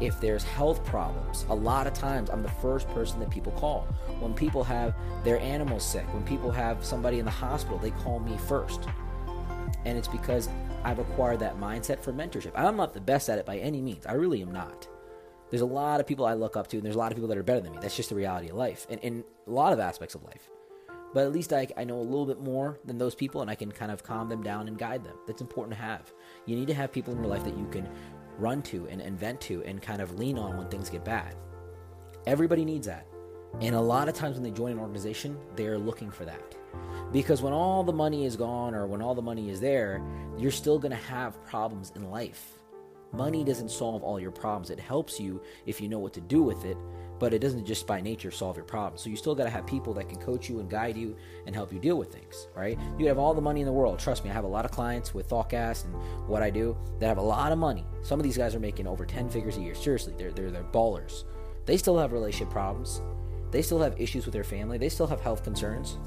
if 0.00 0.18
there's 0.20 0.42
health 0.42 0.84
problems, 0.84 1.44
a 1.48 1.54
lot 1.54 1.86
of 1.86 1.92
times 1.92 2.30
I'm 2.30 2.42
the 2.42 2.48
first 2.48 2.88
person 2.88 3.20
that 3.20 3.30
people 3.30 3.52
call. 3.52 3.82
When 4.18 4.34
people 4.34 4.64
have 4.64 4.94
their 5.24 5.38
animals 5.40 5.84
sick, 5.84 6.06
when 6.14 6.24
people 6.24 6.50
have 6.50 6.84
somebody 6.84 7.18
in 7.18 7.24
the 7.24 7.30
hospital, 7.30 7.78
they 7.78 7.90
call 7.90 8.18
me 8.18 8.36
first. 8.48 8.88
And 9.84 9.98
it's 9.98 10.08
because 10.08 10.48
I've 10.84 10.98
acquired 10.98 11.40
that 11.40 11.58
mindset 11.58 12.00
for 12.00 12.12
mentorship. 12.12 12.52
I'm 12.54 12.76
not 12.76 12.94
the 12.94 13.00
best 13.00 13.28
at 13.28 13.38
it 13.38 13.46
by 13.46 13.58
any 13.58 13.82
means. 13.82 14.06
I 14.06 14.12
really 14.12 14.40
am 14.42 14.52
not. 14.52 14.88
There's 15.50 15.62
a 15.62 15.66
lot 15.66 16.00
of 16.00 16.06
people 16.06 16.24
I 16.24 16.34
look 16.34 16.56
up 16.56 16.68
to, 16.68 16.76
and 16.76 16.84
there's 16.84 16.94
a 16.94 16.98
lot 16.98 17.12
of 17.12 17.16
people 17.16 17.28
that 17.28 17.38
are 17.38 17.42
better 17.42 17.60
than 17.60 17.72
me. 17.72 17.78
That's 17.80 17.96
just 17.96 18.08
the 18.08 18.14
reality 18.14 18.48
of 18.48 18.56
life, 18.56 18.86
and 18.88 19.00
in 19.00 19.24
a 19.46 19.50
lot 19.50 19.72
of 19.72 19.80
aspects 19.80 20.14
of 20.14 20.22
life 20.22 20.48
but 21.12 21.24
at 21.24 21.32
least 21.32 21.52
I, 21.52 21.66
I 21.76 21.84
know 21.84 21.98
a 21.98 22.02
little 22.02 22.26
bit 22.26 22.40
more 22.40 22.78
than 22.84 22.98
those 22.98 23.14
people 23.14 23.40
and 23.40 23.50
I 23.50 23.54
can 23.54 23.72
kind 23.72 23.90
of 23.90 24.02
calm 24.02 24.28
them 24.28 24.42
down 24.42 24.68
and 24.68 24.78
guide 24.78 25.04
them. 25.04 25.16
That's 25.26 25.40
important 25.40 25.76
to 25.76 25.82
have. 25.82 26.12
You 26.46 26.56
need 26.56 26.68
to 26.68 26.74
have 26.74 26.92
people 26.92 27.12
in 27.12 27.20
your 27.20 27.28
life 27.28 27.44
that 27.44 27.56
you 27.56 27.66
can 27.70 27.88
run 28.40 28.62
to 28.62 28.86
and, 28.88 29.00
invent 29.00 29.40
to 29.42 29.62
and 29.64 29.80
kind 29.80 30.00
of 30.00 30.18
lean 30.18 30.38
on 30.38 30.56
when 30.56 30.68
things 30.68 30.90
get 30.90 31.04
bad. 31.04 31.36
Everybody 32.26 32.64
needs 32.64 32.86
that. 32.86 33.06
And 33.60 33.74
a 33.74 33.80
lot 33.80 34.08
of 34.08 34.14
times 34.14 34.34
when 34.34 34.42
they 34.42 34.50
join 34.50 34.72
an 34.72 34.78
organization, 34.78 35.36
they're 35.56 35.78
looking 35.78 36.10
for 36.10 36.24
that. 36.24 36.56
Because 37.12 37.42
when 37.42 37.52
all 37.52 37.82
the 37.82 37.92
money 37.92 38.24
is 38.24 38.36
gone 38.36 38.74
or 38.74 38.86
when 38.86 39.02
all 39.02 39.14
the 39.14 39.22
money 39.22 39.50
is 39.50 39.60
there, 39.60 40.02
you're 40.38 40.50
still 40.50 40.78
going 40.78 40.92
to 40.92 40.96
have 40.96 41.42
problems 41.44 41.92
in 41.96 42.10
life. 42.10 42.58
Money 43.12 43.42
doesn't 43.42 43.70
solve 43.70 44.04
all 44.04 44.20
your 44.20 44.30
problems. 44.30 44.70
It 44.70 44.78
helps 44.78 45.18
you 45.18 45.42
if 45.66 45.80
you 45.80 45.88
know 45.88 45.98
what 45.98 46.12
to 46.14 46.20
do 46.20 46.42
with 46.42 46.64
it, 46.64 46.76
but 47.20 47.34
it 47.34 47.38
doesn't 47.38 47.66
just 47.66 47.86
by 47.86 48.00
nature 48.00 48.30
solve 48.30 48.56
your 48.56 48.64
problems. 48.64 49.02
So 49.02 49.10
you 49.10 49.16
still 49.16 49.34
got 49.34 49.44
to 49.44 49.50
have 49.50 49.66
people 49.66 49.92
that 49.94 50.08
can 50.08 50.18
coach 50.18 50.48
you 50.48 50.58
and 50.58 50.68
guide 50.68 50.96
you 50.96 51.14
and 51.46 51.54
help 51.54 51.72
you 51.72 51.78
deal 51.78 51.96
with 51.96 52.12
things, 52.12 52.48
right? 52.56 52.78
You 52.98 53.06
have 53.08 53.18
all 53.18 53.34
the 53.34 53.42
money 53.42 53.60
in 53.60 53.66
the 53.66 53.72
world. 53.72 53.98
Trust 53.98 54.24
me, 54.24 54.30
I 54.30 54.32
have 54.32 54.44
a 54.44 54.48
lot 54.48 54.64
of 54.64 54.70
clients 54.70 55.14
with 55.14 55.28
Thoughtcast 55.28 55.84
and 55.84 55.94
what 56.26 56.42
I 56.42 56.48
do 56.48 56.76
that 56.98 57.06
have 57.06 57.18
a 57.18 57.22
lot 57.22 57.52
of 57.52 57.58
money. 57.58 57.84
Some 58.02 58.18
of 58.18 58.24
these 58.24 58.38
guys 58.38 58.54
are 58.54 58.60
making 58.60 58.86
over 58.86 59.04
10 59.04 59.28
figures 59.28 59.58
a 59.58 59.60
year. 59.60 59.74
Seriously, 59.74 60.14
they're, 60.16 60.32
they're, 60.32 60.50
they're 60.50 60.64
ballers. 60.64 61.24
They 61.66 61.76
still 61.76 61.98
have 61.98 62.12
relationship 62.12 62.50
problems. 62.50 63.02
They 63.50 63.62
still 63.62 63.80
have 63.80 64.00
issues 64.00 64.24
with 64.24 64.32
their 64.32 64.44
family. 64.44 64.78
They 64.78 64.88
still 64.88 65.06
have 65.06 65.20
health 65.20 65.44
concerns. 65.44 65.98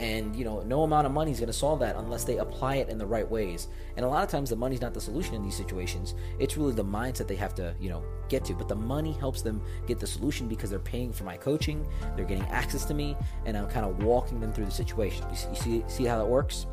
And 0.00 0.36
you 0.36 0.44
know, 0.44 0.62
no 0.62 0.84
amount 0.84 1.06
of 1.06 1.12
money 1.12 1.32
is 1.32 1.40
going 1.40 1.48
to 1.48 1.52
solve 1.52 1.80
that 1.80 1.96
unless 1.96 2.24
they 2.24 2.38
apply 2.38 2.76
it 2.76 2.88
in 2.88 2.98
the 2.98 3.06
right 3.06 3.28
ways. 3.28 3.66
And 3.96 4.06
a 4.06 4.08
lot 4.08 4.22
of 4.22 4.30
times, 4.30 4.50
the 4.50 4.56
money's 4.56 4.80
not 4.80 4.94
the 4.94 5.00
solution 5.00 5.34
in 5.34 5.42
these 5.42 5.56
situations. 5.56 6.14
It's 6.38 6.56
really 6.56 6.72
the 6.72 6.84
mindset 6.84 7.26
they 7.26 7.36
have 7.36 7.54
to, 7.56 7.74
you 7.80 7.88
know, 7.88 8.04
get 8.28 8.44
to. 8.44 8.54
But 8.54 8.68
the 8.68 8.76
money 8.76 9.12
helps 9.12 9.42
them 9.42 9.60
get 9.86 9.98
the 9.98 10.06
solution 10.06 10.46
because 10.46 10.70
they're 10.70 10.78
paying 10.78 11.12
for 11.12 11.24
my 11.24 11.36
coaching, 11.36 11.86
they're 12.14 12.24
getting 12.24 12.46
access 12.46 12.84
to 12.84 12.94
me, 12.94 13.16
and 13.44 13.56
I'm 13.56 13.68
kind 13.68 13.84
of 13.84 14.02
walking 14.04 14.38
them 14.38 14.52
through 14.52 14.66
the 14.66 14.70
situation. 14.70 15.24
You 15.30 15.36
see, 15.36 15.48
you 15.48 15.56
see, 15.56 15.84
see 15.88 16.04
how 16.04 16.18
that 16.18 16.26
works? 16.26 16.66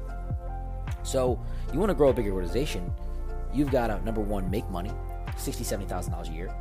So 1.04 1.40
you 1.74 1.80
want 1.80 1.90
to 1.90 1.96
grow 1.96 2.10
a 2.10 2.14
bigger 2.14 2.32
organization, 2.32 2.92
you've 3.54 3.72
got 3.72 3.88
to 3.88 4.04
number 4.06 4.22
one 4.22 4.50
make 4.52 4.70
money, 4.70 4.92
sixty, 5.38 5.64
seventy 5.64 5.88
thousand 5.88 6.12
dollars 6.12 6.30
a 6.30 6.34
year. 6.34 6.54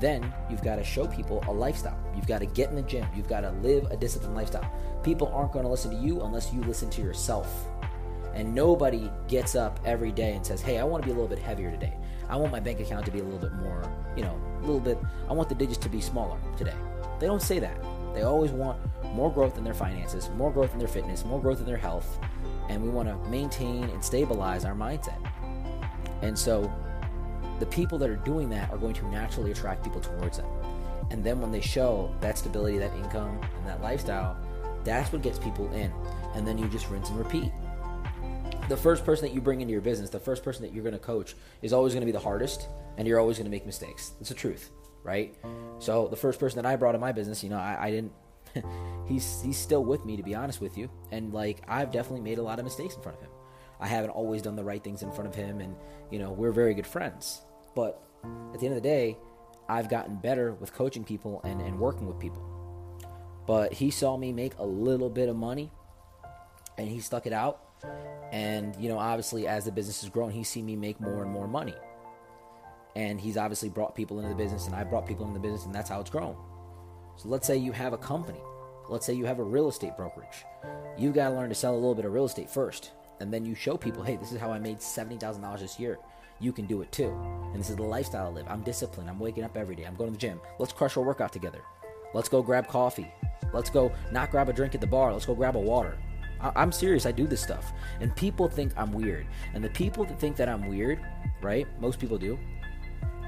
Then 0.00 0.32
you've 0.48 0.62
got 0.62 0.76
to 0.76 0.84
show 0.84 1.06
people 1.06 1.44
a 1.46 1.52
lifestyle. 1.52 1.98
You've 2.16 2.26
got 2.26 2.38
to 2.38 2.46
get 2.46 2.70
in 2.70 2.76
the 2.76 2.82
gym. 2.82 3.06
You've 3.14 3.28
got 3.28 3.42
to 3.42 3.50
live 3.62 3.84
a 3.90 3.96
disciplined 3.96 4.34
lifestyle. 4.34 4.72
People 5.02 5.30
aren't 5.34 5.52
going 5.52 5.64
to 5.64 5.70
listen 5.70 5.90
to 5.90 5.96
you 5.96 6.22
unless 6.22 6.52
you 6.52 6.62
listen 6.62 6.88
to 6.90 7.02
yourself. 7.02 7.66
And 8.34 8.54
nobody 8.54 9.10
gets 9.28 9.54
up 9.54 9.78
every 9.84 10.12
day 10.12 10.34
and 10.34 10.46
says, 10.46 10.62
Hey, 10.62 10.78
I 10.78 10.84
want 10.84 11.02
to 11.02 11.06
be 11.06 11.12
a 11.12 11.14
little 11.14 11.28
bit 11.28 11.38
heavier 11.38 11.70
today. 11.70 11.92
I 12.28 12.36
want 12.36 12.52
my 12.52 12.60
bank 12.60 12.80
account 12.80 13.04
to 13.06 13.12
be 13.12 13.18
a 13.18 13.24
little 13.24 13.40
bit 13.40 13.52
more, 13.54 13.82
you 14.16 14.22
know, 14.22 14.40
a 14.58 14.60
little 14.60 14.80
bit, 14.80 14.98
I 15.28 15.32
want 15.32 15.48
the 15.48 15.54
digits 15.54 15.78
to 15.78 15.88
be 15.88 16.00
smaller 16.00 16.38
today. 16.56 16.74
They 17.18 17.26
don't 17.26 17.42
say 17.42 17.58
that. 17.58 17.76
They 18.14 18.22
always 18.22 18.52
want 18.52 18.78
more 19.14 19.32
growth 19.32 19.58
in 19.58 19.64
their 19.64 19.74
finances, 19.74 20.30
more 20.36 20.52
growth 20.52 20.72
in 20.72 20.78
their 20.78 20.88
fitness, 20.88 21.24
more 21.24 21.40
growth 21.40 21.58
in 21.58 21.66
their 21.66 21.76
health. 21.76 22.18
And 22.68 22.82
we 22.82 22.88
want 22.88 23.08
to 23.08 23.16
maintain 23.28 23.84
and 23.84 24.04
stabilize 24.04 24.64
our 24.64 24.74
mindset. 24.74 25.18
And 26.22 26.38
so 26.38 26.72
the 27.60 27.66
people 27.66 27.98
that 27.98 28.10
are 28.10 28.16
doing 28.16 28.48
that 28.50 28.70
are 28.70 28.78
going 28.78 28.94
to 28.94 29.06
naturally 29.08 29.52
attract 29.52 29.84
people 29.84 30.00
towards 30.00 30.38
them. 30.38 30.46
And 31.10 31.22
then 31.22 31.40
when 31.40 31.52
they 31.52 31.60
show 31.60 32.12
that 32.20 32.38
stability, 32.38 32.78
that 32.78 32.94
income, 32.96 33.38
and 33.58 33.66
that 33.66 33.82
lifestyle, 33.82 34.36
that's 34.82 35.12
what 35.12 35.22
gets 35.22 35.38
people 35.38 35.70
in. 35.72 35.92
And 36.34 36.46
then 36.46 36.56
you 36.56 36.68
just 36.68 36.88
rinse 36.88 37.10
and 37.10 37.18
repeat. 37.18 37.52
The 38.68 38.76
first 38.76 39.04
person 39.04 39.26
that 39.26 39.34
you 39.34 39.40
bring 39.40 39.60
into 39.60 39.72
your 39.72 39.80
business, 39.80 40.10
the 40.10 40.20
first 40.20 40.42
person 40.44 40.62
that 40.62 40.72
you're 40.72 40.84
going 40.84 40.94
to 40.94 40.98
coach, 40.98 41.34
is 41.60 41.72
always 41.72 41.92
going 41.92 42.02
to 42.02 42.06
be 42.06 42.12
the 42.12 42.20
hardest, 42.20 42.68
and 42.96 43.06
you're 43.06 43.18
always 43.18 43.36
going 43.36 43.46
to 43.46 43.50
make 43.50 43.66
mistakes. 43.66 44.12
It's 44.20 44.28
the 44.28 44.34
truth, 44.34 44.70
right? 45.02 45.34
So 45.80 46.06
the 46.08 46.16
first 46.16 46.38
person 46.38 46.62
that 46.62 46.66
I 46.66 46.76
brought 46.76 46.94
in 46.94 47.00
my 47.00 47.12
business, 47.12 47.42
you 47.42 47.50
know, 47.50 47.58
I, 47.58 47.76
I 47.80 47.90
didn't. 47.90 48.12
he's 49.06 49.40
he's 49.42 49.56
still 49.56 49.84
with 49.84 50.04
me, 50.04 50.16
to 50.16 50.22
be 50.22 50.34
honest 50.34 50.60
with 50.60 50.78
you, 50.78 50.88
and 51.10 51.32
like 51.32 51.62
I've 51.68 51.92
definitely 51.92 52.22
made 52.22 52.38
a 52.38 52.42
lot 52.42 52.58
of 52.58 52.64
mistakes 52.64 52.94
in 52.94 53.02
front 53.02 53.18
of 53.18 53.24
him. 53.24 53.30
I 53.80 53.86
haven't 53.86 54.10
always 54.10 54.42
done 54.42 54.56
the 54.56 54.64
right 54.64 54.82
things 54.82 55.02
in 55.02 55.10
front 55.12 55.28
of 55.28 55.34
him, 55.34 55.60
and 55.60 55.74
you 56.10 56.18
know, 56.18 56.30
we're 56.32 56.52
very 56.52 56.74
good 56.74 56.86
friends. 56.86 57.42
But 57.74 58.02
at 58.52 58.60
the 58.60 58.66
end 58.66 58.76
of 58.76 58.82
the 58.82 58.88
day, 58.88 59.16
I've 59.68 59.88
gotten 59.88 60.16
better 60.16 60.54
with 60.54 60.72
coaching 60.72 61.04
people 61.04 61.40
and, 61.44 61.60
and 61.60 61.78
working 61.78 62.06
with 62.06 62.18
people. 62.18 62.44
But 63.46 63.72
he 63.72 63.90
saw 63.90 64.16
me 64.16 64.32
make 64.32 64.58
a 64.58 64.64
little 64.64 65.10
bit 65.10 65.28
of 65.28 65.36
money 65.36 65.70
and 66.78 66.88
he 66.88 67.00
stuck 67.00 67.26
it 67.26 67.32
out. 67.32 67.60
And, 68.32 68.76
you 68.76 68.88
know, 68.88 68.98
obviously, 68.98 69.46
as 69.46 69.64
the 69.64 69.72
business 69.72 70.00
has 70.02 70.10
grown, 70.10 70.30
he's 70.30 70.48
seen 70.48 70.66
me 70.66 70.76
make 70.76 71.00
more 71.00 71.22
and 71.22 71.30
more 71.30 71.48
money. 71.48 71.74
And 72.96 73.20
he's 73.20 73.36
obviously 73.36 73.68
brought 73.68 73.94
people 73.94 74.18
into 74.18 74.28
the 74.28 74.34
business, 74.34 74.66
and 74.66 74.74
I 74.74 74.84
brought 74.84 75.06
people 75.06 75.26
into 75.26 75.38
the 75.38 75.42
business, 75.42 75.64
and 75.64 75.74
that's 75.74 75.88
how 75.88 76.00
it's 76.00 76.10
grown. 76.10 76.36
So 77.16 77.28
let's 77.28 77.46
say 77.46 77.56
you 77.56 77.72
have 77.72 77.92
a 77.92 77.98
company. 77.98 78.40
Let's 78.88 79.06
say 79.06 79.14
you 79.14 79.24
have 79.26 79.38
a 79.38 79.44
real 79.44 79.68
estate 79.68 79.96
brokerage. 79.96 80.44
You've 80.98 81.14
got 81.14 81.30
to 81.30 81.34
learn 81.34 81.48
to 81.48 81.54
sell 81.54 81.72
a 81.72 81.76
little 81.76 81.94
bit 81.94 82.04
of 82.04 82.12
real 82.12 82.24
estate 82.24 82.50
first. 82.50 82.90
And 83.20 83.32
then 83.32 83.44
you 83.44 83.54
show 83.54 83.76
people, 83.76 84.02
hey, 84.02 84.16
this 84.16 84.32
is 84.32 84.40
how 84.40 84.50
I 84.50 84.58
made 84.58 84.78
$70,000 84.78 85.60
this 85.60 85.78
year 85.78 85.98
you 86.40 86.52
can 86.52 86.66
do 86.66 86.82
it 86.82 86.90
too. 86.90 87.10
And 87.52 87.60
this 87.60 87.70
is 87.70 87.76
the 87.76 87.82
lifestyle 87.82 88.26
I 88.26 88.30
live. 88.30 88.46
I'm 88.48 88.62
disciplined. 88.62 89.10
I'm 89.10 89.18
waking 89.18 89.44
up 89.44 89.56
every 89.56 89.76
day. 89.76 89.84
I'm 89.84 89.94
going 89.94 90.10
to 90.10 90.12
the 90.12 90.20
gym. 90.20 90.40
Let's 90.58 90.72
crush 90.72 90.96
our 90.96 91.02
workout 91.02 91.32
together. 91.32 91.62
Let's 92.14 92.28
go 92.28 92.42
grab 92.42 92.66
coffee. 92.66 93.12
Let's 93.52 93.70
go 93.70 93.92
not 94.12 94.30
grab 94.30 94.48
a 94.48 94.52
drink 94.52 94.74
at 94.74 94.80
the 94.80 94.86
bar. 94.86 95.12
Let's 95.12 95.26
go 95.26 95.34
grab 95.34 95.56
a 95.56 95.60
water. 95.60 95.96
I- 96.40 96.62
am 96.62 96.72
serious. 96.72 97.06
I 97.06 97.12
do 97.12 97.26
this 97.26 97.40
stuff. 97.40 97.72
And 98.00 98.14
people 98.16 98.48
think 98.48 98.72
I'm 98.76 98.92
weird. 98.92 99.26
And 99.54 99.62
the 99.62 99.70
people 99.70 100.04
that 100.04 100.18
think 100.18 100.36
that 100.36 100.48
I'm 100.48 100.68
weird, 100.68 101.00
right? 101.42 101.66
Most 101.80 101.98
people 101.98 102.18
do. 102.18 102.38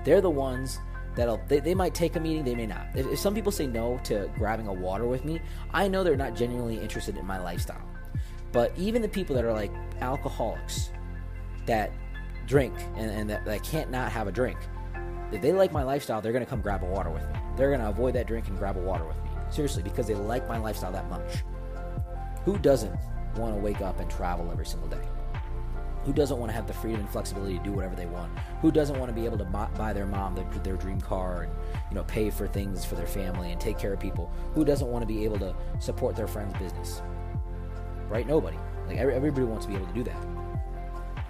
They're 0.05 0.21
the 0.21 0.31
ones 0.31 0.81
that'll, 1.15 1.41
they, 1.49 1.61
they 1.61 1.75
might 1.75 1.95
take 1.95 2.17
a 2.17 2.21
meeting, 2.21 2.45
they 2.45 2.55
may 2.55 2.67
not. 2.67 2.87
If, 2.95 3.07
if 3.07 3.19
some 3.19 3.35
people 3.35 3.53
say 3.53 3.67
no 3.67 4.01
to 4.05 4.31
grabbing 4.37 4.67
a 4.67 4.73
water 4.73 5.07
with 5.07 5.25
me, 5.25 5.41
I 5.73 5.89
know 5.89 6.03
they're 6.03 6.17
not 6.17 6.35
genuinely 6.35 6.79
interested 6.79 7.17
in 7.17 7.27
my 7.27 7.39
lifestyle. 7.41 7.83
But 8.51 8.73
even 8.77 9.03
the 9.03 9.09
people 9.09 9.35
that 9.37 9.45
are 9.45 9.53
like 9.53 9.73
alcoholics, 10.01 10.91
that 11.67 11.93
drink 12.47 12.75
and, 12.97 13.11
and 13.11 13.31
that, 13.31 13.45
that 13.45 13.63
can't 13.63 13.91
not 13.91 14.11
have 14.13 14.27
a 14.27 14.33
drink. 14.33 14.59
If 15.33 15.41
they 15.41 15.53
like 15.53 15.73
my 15.73 15.83
lifestyle, 15.83 16.21
they're 16.21 16.33
going 16.33 16.45
to 16.45 16.51
come 16.51 16.61
grab 16.61 16.83
a 16.83 16.87
water 16.87 17.11
with 17.11 17.23
me. 17.23 17.39
They're 17.57 17.71
going 17.71 17.81
to 17.81 17.89
avoid 17.89 18.15
that 18.15 18.27
drink 18.27 18.49
and 18.49 18.59
grab 18.59 18.77
a 18.77 18.81
water 18.81 19.05
with 19.05 19.17
me. 19.25 19.31
Seriously, 19.51 19.83
because 19.83 20.07
they 20.07 20.15
like 20.15 20.47
my 20.49 20.59
lifestyle 20.59 20.93
that 20.93 21.09
much. 21.09 21.43
Who 22.45 22.59
doesn't 22.59 22.95
want 23.37 23.55
to 23.55 23.61
wake 23.61 23.81
up 23.81 24.01
and 24.01 24.11
travel 24.11 24.51
every 24.51 24.67
single 24.67 24.89
day? 24.89 25.01
Who 26.05 26.13
doesn't 26.13 26.37
want 26.37 26.51
to 26.51 26.55
have 26.55 26.67
the 26.67 26.73
freedom 26.73 27.01
and 27.01 27.09
flexibility 27.09 27.59
to 27.59 27.65
do 27.65 27.73
whatever 27.73 27.95
they 27.95 28.07
want? 28.07 28.37
Who 28.61 28.73
doesn't 28.73 28.99
want 28.99 29.09
to 29.09 29.15
be 29.15 29.25
able 29.25 29.39
to 29.39 29.45
buy 29.45 29.93
their 29.93 30.07
mom 30.07 30.35
their, 30.35 30.45
their 30.65 30.77
dream 30.77 31.01
car 31.01 31.43
and 31.43 31.53
you 31.91 31.95
know 31.95 32.03
pay 32.05 32.29
for 32.29 32.49
things 32.49 32.85
for 32.85 32.97
their 32.97 33.07
family 33.07 33.53
and 33.53 33.61
take 33.61 33.79
care 33.79 33.93
of 33.93 34.01
people? 34.01 34.33
Who 34.55 34.65
doesn't 34.65 34.89
want 34.89 35.03
to 35.03 35.07
be 35.07 35.23
able 35.25 35.39
to 35.39 35.55
support 35.79 36.17
their 36.17 36.27
friend's 36.27 36.59
business? 36.59 37.03
Right? 38.09 38.27
Nobody. 38.27 38.59
Like 38.89 38.99
everybody 38.99 39.47
wants 39.47 39.67
to 39.67 39.71
be 39.71 39.77
able 39.77 39.87
to 39.87 39.95
do 39.95 40.03
that. 40.05 40.42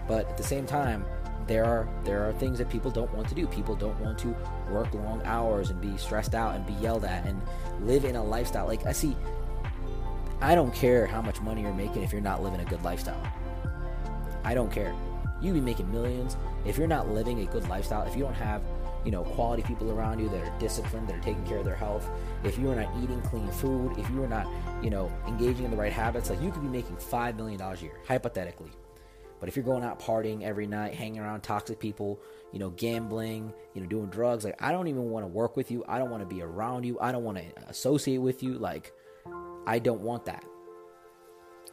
But 0.09 0.29
at 0.29 0.37
the 0.37 0.43
same 0.43 0.67
time, 0.67 1.05
there 1.47 1.65
are 1.65 1.89
there 2.05 2.29
are 2.29 2.33
things 2.35 2.59
that 2.59 2.71
people 2.71 2.91
don't 2.91 3.13
want 3.15 3.29
to 3.29 3.35
do. 3.35 3.47
People 3.47 3.75
don't 3.75 3.99
want 4.01 4.19
to 4.21 4.35
work 4.71 4.93
long 4.95 5.23
hours 5.25 5.71
and 5.71 5.81
be 5.81 5.97
stressed 5.97 6.35
out 6.35 6.55
and 6.55 6.67
be 6.67 6.73
yelled 6.75 7.05
at 7.05 7.27
and 7.27 7.41
live 7.81 8.05
in 8.05 8.17
a 8.17 8.25
lifestyle. 8.25 8.67
Like 8.67 8.87
I 8.87 8.93
see 8.93 9.17
I 10.41 10.57
don't 10.57 10.75
care 10.75 11.07
how 11.07 11.23
much 11.23 11.41
money 11.41 11.63
you're 11.63 11.73
making 11.73 12.03
if 12.03 12.13
you're 12.13 12.21
not 12.21 12.43
living 12.43 12.61
a 12.61 12.65
good 12.65 12.83
lifestyle. 12.83 13.23
I 14.45 14.55
don't 14.55 14.73
care. 14.73 14.93
You 15.41 15.53
be 15.53 15.61
making 15.61 15.91
millions 15.93 16.37
if 16.65 16.77
you're 16.77 16.89
not 16.89 17.09
living 17.09 17.41
a 17.41 17.45
good 17.45 17.69
lifestyle. 17.69 18.03
If 18.09 18.17
you 18.17 18.25
don't 18.25 18.35
have, 18.35 18.61
you 19.05 19.13
know, 19.13 19.23
quality 19.23 19.63
people 19.63 19.93
around 19.93 20.19
you 20.19 20.29
that 20.31 20.41
are 20.41 20.59
disciplined, 20.59 21.09
that 21.09 21.17
are 21.17 21.23
taking 21.23 21.45
care 21.47 21.59
of 21.59 21.65
their 21.65 21.77
health. 21.77 22.09
If 22.43 22.59
you 22.59 22.71
are 22.71 22.75
not 22.75 22.89
eating 23.01 23.21
clean 23.23 23.49
food, 23.53 23.97
if 23.99 24.11
you 24.11 24.23
are 24.25 24.29
not, 24.29 24.49
you 24.83 24.91
know, 24.91 25.13
engaging 25.29 25.65
in 25.65 25.71
the 25.71 25.77
right 25.77 25.93
habits, 25.93 26.29
like 26.29 26.43
you 26.43 26.51
could 26.51 26.63
be 26.63 26.69
making 26.69 26.97
five 26.97 27.37
million 27.37 27.61
dollars 27.61 27.81
a 27.81 27.85
year, 27.85 28.01
hypothetically. 28.09 28.71
But 29.43 29.49
if 29.49 29.57
you're 29.57 29.65
going 29.65 29.83
out 29.83 29.99
partying 29.99 30.45
every 30.45 30.69
night, 30.69 30.95
hanging 30.95 31.19
around 31.19 31.41
toxic 31.41 31.81
people, 31.81 32.21
you 32.53 32.61
know, 32.61 32.71
gambling, 32.71 33.53
you 33.75 33.81
know, 33.81 33.89
doing 33.89 34.07
drugs, 34.07 34.45
like 34.45 34.55
I 34.63 34.71
don't 34.71 34.87
even 34.87 35.11
want 35.11 35.25
to 35.25 35.27
work 35.27 35.57
with 35.57 35.69
you. 35.69 35.85
I 35.89 35.99
don't 35.99 36.11
want 36.11 36.23
to 36.23 36.33
be 36.33 36.43
around 36.43 36.85
you. 36.85 36.97
I 37.01 37.11
don't 37.11 37.25
want 37.25 37.39
to 37.39 37.45
associate 37.67 38.19
with 38.19 38.45
you. 38.45 38.53
Like 38.53 38.93
I 39.67 39.81
don't 39.81 40.01
want 40.01 40.27
that. 40.27 40.45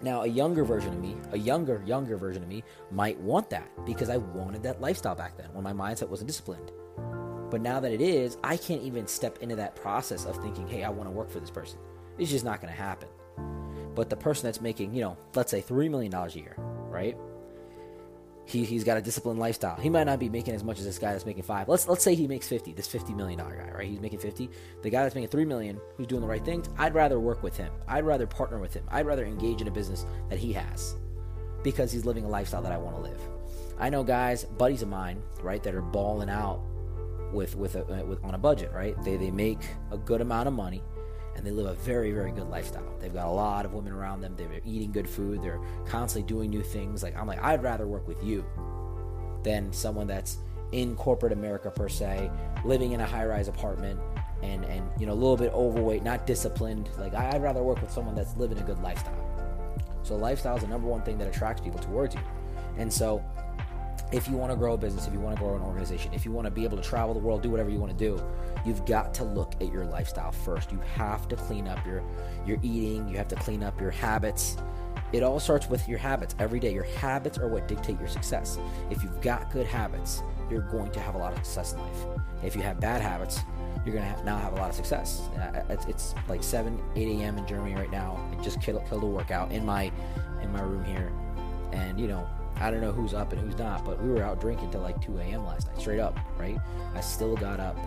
Now, 0.02 0.24
a 0.24 0.26
younger 0.26 0.66
version 0.66 0.94
of 0.94 1.00
me, 1.00 1.16
a 1.32 1.38
younger, 1.38 1.84
younger 1.86 2.18
version 2.18 2.42
of 2.42 2.50
me 2.50 2.64
might 2.90 3.20
want 3.20 3.52
that 3.52 3.70
because 3.86 4.10
I 4.10 4.18
wanted 4.18 4.64
that 4.64 4.82
lifestyle 4.82 5.14
back 5.14 5.38
then 5.38 5.50
when 5.54 5.64
my 5.64 5.72
mindset 5.72 6.10
wasn't 6.10 6.30
disciplined. 6.30 6.72
But 7.52 7.62
now 7.62 7.80
that 7.80 7.92
it 7.92 8.02
is, 8.02 8.38
I 8.44 8.58
can't 8.58 8.82
even 8.82 9.06
step 9.06 9.44
into 9.44 9.56
that 9.58 9.76
process 9.76 10.26
of 10.26 10.38
thinking, 10.38 10.68
hey, 10.68 10.84
I 10.84 10.90
want 10.90 11.08
to 11.08 11.12
work 11.12 11.30
for 11.30 11.40
this 11.40 11.52
person. 11.52 11.78
It's 12.18 12.32
just 12.32 12.46
not 12.46 12.62
going 12.62 12.74
to 12.74 12.82
happen. 12.82 13.10
But 13.94 14.10
the 14.10 14.18
person 14.18 14.48
that's 14.48 14.60
making, 14.60 14.96
you 14.96 15.02
know, 15.02 15.18
let's 15.36 15.52
say 15.52 15.62
$3 15.62 15.88
million 15.92 16.12
a 16.16 16.28
year, 16.30 16.56
right? 16.58 17.16
He, 18.50 18.66
he's 18.66 18.84
got 18.84 18.98
a 18.98 19.02
disciplined 19.02 19.40
lifestyle. 19.40 19.76
He 19.76 19.90
might 19.90 20.06
not 20.06 20.20
be 20.20 20.30
making 20.30 20.56
as 20.56 20.64
much 20.64 20.80
as 20.80 20.86
this 20.86 20.98
guy 20.98 21.12
that's 21.12 21.26
making 21.26 21.44
five. 21.44 21.68
Let's 21.68 21.88
let's 21.88 22.04
say 22.04 22.16
he 22.16 22.28
makes 22.28 22.48
fifty. 22.48 22.74
This 22.74 22.88
fifty 22.88 23.14
million 23.14 23.40
dollar 23.40 23.56
guy, 23.56 23.72
right? 23.72 23.88
He's 23.88 24.00
making 24.00 24.20
fifty. 24.20 24.50
The 24.82 24.90
guy 24.90 25.04
that's 25.04 25.16
making 25.16 25.30
three 25.30 25.46
million, 25.46 25.80
who's 25.96 26.08
doing 26.08 26.22
the 26.22 26.28
right 26.28 26.44
things. 26.44 26.68
I'd 26.78 26.94
rather 26.94 27.20
work 27.20 27.44
with 27.44 27.56
him. 27.56 27.72
I'd 27.88 28.06
rather 28.06 28.28
partner 28.28 28.60
with 28.60 28.74
him. 28.74 28.84
I'd 28.90 29.06
rather 29.06 29.26
engage 29.26 29.62
in 29.62 29.68
a 29.68 29.72
business 29.72 30.06
that 30.30 30.40
he 30.40 30.54
has, 30.54 30.96
because 31.64 31.92
he's 31.92 32.06
living 32.06 32.26
a 32.26 32.30
lifestyle 32.30 32.62
that 32.62 32.72
I 32.72 32.78
want 32.78 32.96
to 32.96 33.02
live. 33.02 33.22
I 33.80 33.90
know 33.90 34.04
guys, 34.04 34.44
buddies 34.44 34.82
of 34.82 34.90
mine, 34.90 35.22
right, 35.42 35.64
that 35.64 35.74
are 35.76 35.82
balling 35.82 36.30
out 36.30 36.62
with 37.32 37.56
with, 37.56 37.76
a, 37.76 37.84
with 38.06 38.24
on 38.24 38.34
a 38.34 38.40
budget, 38.40 38.72
right? 38.74 38.96
They 39.04 39.16
they 39.18 39.32
make 39.32 39.62
a 39.92 39.98
good 39.98 40.22
amount 40.22 40.48
of 40.48 40.54
money 40.54 40.84
and 41.36 41.46
they 41.46 41.52
live 41.52 41.68
a 41.68 41.74
very, 41.76 42.12
very 42.12 42.32
good 42.32 42.50
lifestyle. 42.50 42.84
They've 43.00 43.14
got 43.14 43.28
a 43.28 43.32
lot 43.32 43.66
of 43.66 43.74
women 43.74 43.94
around 43.94 44.22
them. 44.22 44.36
They're 44.36 44.62
eating 44.66 44.92
good 44.92 45.08
food. 45.08 45.42
They're 45.42 45.60
constantly 45.86 46.28
doing 46.28 46.50
new 46.50 46.64
things. 46.64 47.04
Like 47.04 47.16
I'm 47.18 47.28
like, 47.28 47.42
I'd 47.42 47.64
rather 47.64 47.88
work 47.88 48.08
with 48.08 48.24
you 48.24 48.46
than 49.44 49.72
someone 49.72 50.08
that's 50.08 50.38
in 50.72 50.96
corporate 50.96 51.32
America 51.32 51.72
per 51.72 51.90
se, 51.90 52.30
living 52.66 52.92
in 52.92 53.00
a 53.02 53.06
high-rise 53.06 53.48
apartment 53.48 54.00
and 54.42 54.64
and 54.66 54.90
you 55.00 55.06
know 55.06 55.14
a 55.14 55.16
little 55.16 55.38
bit 55.38 55.52
overweight, 55.54 56.04
not 56.04 56.26
disciplined. 56.26 56.90
Like 56.98 57.14
I'd 57.14 57.42
rather 57.42 57.64
work 57.64 57.82
with 57.82 57.92
someone 57.92 58.16
that's 58.16 58.36
living 58.38 58.58
a 58.60 58.64
good 58.64 58.80
lifestyle. 58.80 59.26
So 60.04 60.16
lifestyle 60.16 60.56
is 60.56 60.62
the 60.62 60.68
number 60.68 60.88
one 60.88 61.02
thing 61.02 61.18
that 61.18 61.28
attracts 61.28 61.62
people 61.62 61.80
towards 61.80 62.16
you. 62.16 62.22
And 62.78 62.92
so 62.92 63.24
if 64.12 64.28
you 64.28 64.36
want 64.36 64.52
to 64.52 64.58
grow 64.58 64.74
a 64.74 64.78
business, 64.78 65.08
if 65.08 65.14
you 65.14 65.20
want 65.20 65.36
to 65.38 65.44
grow 65.44 65.56
an 65.56 65.62
organization, 65.62 66.12
if 66.14 66.26
you 66.26 66.32
want 66.32 66.46
to 66.46 66.52
be 66.52 66.64
able 66.64 66.78
to 66.78 66.84
travel 66.84 67.14
the 67.14 67.20
world, 67.20 67.44
do 67.44 67.50
whatever 67.50 67.70
you 67.70 67.80
want 67.80 67.96
to 67.96 67.98
do, 67.98 68.22
you've 68.66 68.86
got 68.86 69.14
to 69.16 69.24
look 69.24 69.54
at 69.62 69.72
your 69.72 69.86
lifestyle 69.86 70.32
first. 70.32 70.72
You 70.72 70.80
have 70.96 71.28
to 71.28 71.36
clean 71.36 71.68
up 71.68 71.86
your 71.86 72.04
your 72.46 72.58
eating, 72.64 73.08
you 73.08 73.18
have 73.18 73.28
to 73.30 73.36
clean 73.36 73.64
up 73.64 73.80
your 73.80 73.92
habits. 73.92 74.58
It 75.12 75.24
all 75.24 75.40
starts 75.40 75.70
with 75.70 75.88
your 75.88 75.98
habits 75.98 76.36
every 76.40 76.60
day. 76.60 76.74
Your 76.74 76.84
habits 76.84 77.38
are 77.38 77.48
what 77.48 77.68
dictate 77.68 78.00
your 78.00 78.08
success. 78.08 78.60
If 78.92 79.04
you've 79.04 79.22
got 79.22 79.52
good 79.52 79.66
habits, 79.66 80.22
you're 80.50 80.62
going 80.62 80.92
to 80.92 81.00
have 81.00 81.16
a 81.16 81.18
lot 81.18 81.32
of 81.34 81.40
success 81.40 81.74
in 81.74 81.80
life. 81.80 82.22
If 82.44 82.56
you 82.56 82.62
have 82.62 82.80
bad 82.80 83.02
habits, 83.02 83.42
you're 83.86 83.94
going 83.94 84.04
to 84.04 84.10
have, 84.10 84.24
now 84.24 84.38
have 84.38 84.54
a 84.54 84.58
lot 84.58 84.70
of 84.70 84.76
success. 84.76 85.30
It's, 85.70 85.86
it's 85.86 86.16
like 86.28 86.44
7, 86.44 86.80
8 86.96 87.08
a.m. 87.08 87.38
in 87.38 87.48
Germany 87.48 87.76
right 87.76 87.90
now. 87.90 88.20
I 88.32 88.44
just 88.44 88.62
killed, 88.62 88.86
killed 88.88 89.04
a 89.04 89.08
workout 89.08 89.52
in 89.52 89.66
my 89.66 89.92
in 90.42 90.52
my 90.54 90.62
room 90.62 90.86
here, 90.86 91.12
and 91.74 92.00
you 92.00 92.08
know 92.08 92.28
I 92.56 92.72
don't 92.72 92.82
know 92.82 92.92
who's 92.92 93.14
up 93.14 93.32
and 93.32 93.42
who's 93.42 93.58
not, 93.58 93.86
but 93.86 94.02
we 94.02 94.10
were 94.10 94.24
out 94.24 94.42
drinking 94.42 94.72
till 94.72 94.82
like 94.82 95.02
2 95.02 95.18
a.m. 95.18 95.46
last 95.46 95.68
night, 95.68 95.80
straight 95.80 96.00
up, 96.00 96.18
right? 96.38 96.58
I 96.94 97.02
still 97.02 97.36
got 97.36 97.60
up. 97.60 97.78